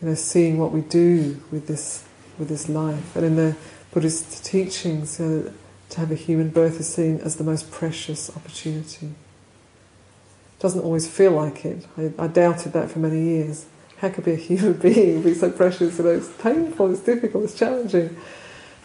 you 0.01 0.07
know, 0.07 0.15
seeing 0.15 0.57
what 0.57 0.71
we 0.71 0.79
do 0.79 1.41
with 1.51 1.67
this 1.67 2.05
with 2.37 2.47
this 2.47 2.69
life. 2.69 3.13
And 3.17 3.25
in 3.25 3.35
the 3.35 3.57
Buddhist 3.91 4.45
teachings, 4.45 5.19
you 5.19 5.25
know, 5.25 5.53
to 5.89 5.99
have 5.99 6.11
a 6.11 6.15
human 6.15 6.49
birth 6.49 6.79
is 6.79 6.87
seen 6.87 7.19
as 7.19 7.35
the 7.37 7.43
most 7.43 7.71
precious 7.71 8.35
opportunity. 8.35 9.07
It 9.07 10.61
doesn't 10.61 10.81
always 10.81 11.07
feel 11.07 11.31
like 11.31 11.65
it. 11.65 11.85
I, 11.97 12.13
I 12.17 12.27
doubted 12.27 12.73
that 12.73 12.91
for 12.91 12.99
many 12.99 13.21
years. 13.21 13.65
How 13.97 14.09
could 14.09 14.23
be 14.23 14.33
a 14.33 14.35
human 14.35 14.73
being 14.81 15.21
be 15.21 15.33
so 15.33 15.51
precious? 15.51 15.97
You 15.97 16.05
know, 16.05 16.11
it's 16.11 16.29
painful, 16.41 16.91
it's 16.91 17.01
difficult, 17.01 17.45
it's 17.45 17.55
challenging. 17.55 18.15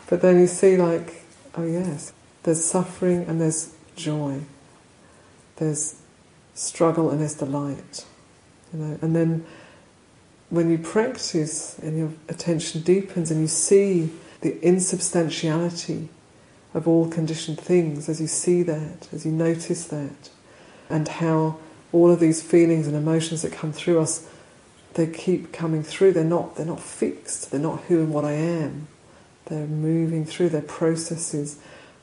But 0.08 0.22
then 0.22 0.40
you 0.40 0.46
see, 0.46 0.76
like, 0.76 1.22
oh 1.56 1.66
yes, 1.66 2.12
there's 2.42 2.64
suffering 2.64 3.24
and 3.24 3.40
there's 3.40 3.74
joy. 3.96 4.40
There's 5.56 6.00
struggle 6.54 7.10
and 7.10 7.20
there's 7.20 7.34
delight. 7.34 8.06
You 8.72 8.80
know, 8.80 8.98
and 9.02 9.14
then 9.14 9.46
when 10.50 10.70
you 10.70 10.78
practice 10.78 11.78
and 11.78 11.98
your 11.98 12.12
attention 12.28 12.82
deepens 12.82 13.30
and 13.30 13.40
you 13.40 13.48
see 13.48 14.10
the 14.40 14.58
insubstantiality 14.64 16.08
of 16.74 16.88
all 16.88 17.08
conditioned 17.08 17.58
things, 17.58 18.08
as 18.08 18.20
you 18.20 18.26
see 18.26 18.62
that, 18.64 19.08
as 19.12 19.24
you 19.24 19.32
notice 19.32 19.86
that, 19.86 20.30
and 20.90 21.08
how 21.08 21.58
all 21.92 22.10
of 22.10 22.20
these 22.20 22.42
feelings 22.42 22.86
and 22.88 22.96
emotions 22.96 23.42
that 23.42 23.52
come 23.52 23.72
through 23.72 24.00
us, 24.00 24.28
they 24.94 25.06
keep 25.06 25.52
coming 25.52 25.82
through. 25.82 26.12
They're 26.12 26.24
not 26.24 26.56
they're 26.56 26.66
not 26.66 26.80
fixed. 26.80 27.50
They're 27.50 27.60
not 27.60 27.82
who 27.82 28.00
and 28.00 28.12
what 28.12 28.24
I 28.24 28.32
am. 28.32 28.88
They're 29.46 29.66
moving 29.66 30.24
through 30.24 30.50
their 30.50 30.62
processes. 30.62 31.58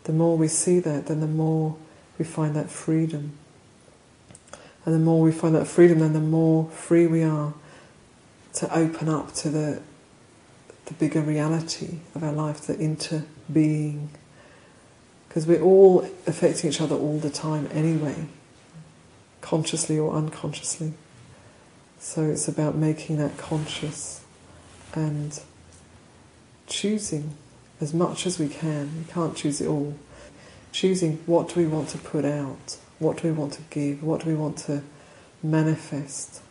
The 0.05 0.13
more 0.13 0.38
we 0.38 0.47
see 0.47 0.80
that, 0.80 1.07
then 1.07 1.19
the 1.19 1.28
more 1.28 1.76
we 2.17 2.26
find 2.26 2.55
that 2.55 2.69
freedom. 2.69 3.38
And 4.86 4.95
the 4.95 4.99
more 4.99 5.22
we 5.22 5.32
find 5.32 5.53
that 5.55 5.67
freedom, 5.67 5.99
then 5.99 6.13
the 6.13 6.19
more 6.19 6.69
free 6.69 7.05
we 7.05 7.24
are 7.24 7.53
to 8.53 8.76
open 8.76 9.09
up 9.09 9.34
to 9.34 9.49
the, 9.49 9.82
the 10.86 10.93
bigger 10.93 11.22
reality 11.22 11.99
of 12.15 12.24
our 12.24 12.32
life, 12.32 12.61
the 12.61 12.76
interbeing. 12.76 14.07
Because 15.32 15.48
we're 15.48 15.62
all 15.62 16.02
affecting 16.28 16.70
each 16.70 16.82
other 16.82 16.94
all 16.94 17.18
the 17.18 17.30
time 17.30 17.70
anyway, 17.72 18.28
consciously 19.40 19.98
or 19.98 20.12
unconsciously. 20.12 20.92
So 22.00 22.24
it's 22.24 22.50
about 22.50 22.76
making 22.76 23.16
that 23.16 23.38
conscious 23.38 24.26
and 24.94 25.40
choosing 26.68 27.38
as 27.80 27.94
much 27.94 28.28
as 28.28 28.40
we 28.40 28.50
can. 28.50 29.06
We 29.08 29.14
can't 29.14 29.34
choose 29.34 29.62
it 29.62 29.70
all. 29.70 29.96
Choosing 30.74 31.20
what 31.26 31.54
do 31.54 31.62
we 31.62 31.66
want 31.66 31.88
to 31.90 31.98
put 31.98 32.26
out 32.26 32.76
what 33.00 33.22
do 33.22 33.30
we 33.30 33.34
want 33.34 33.54
to 33.54 33.62
give? 33.70 34.04
What 34.04 34.26
do 34.26 34.30
we 34.30 34.36
want 34.36 34.58
to 34.66 34.84
manifest 35.42 36.42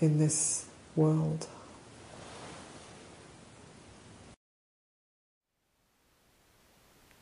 in 0.00 0.18
this 0.18 0.64
world? 0.96 1.48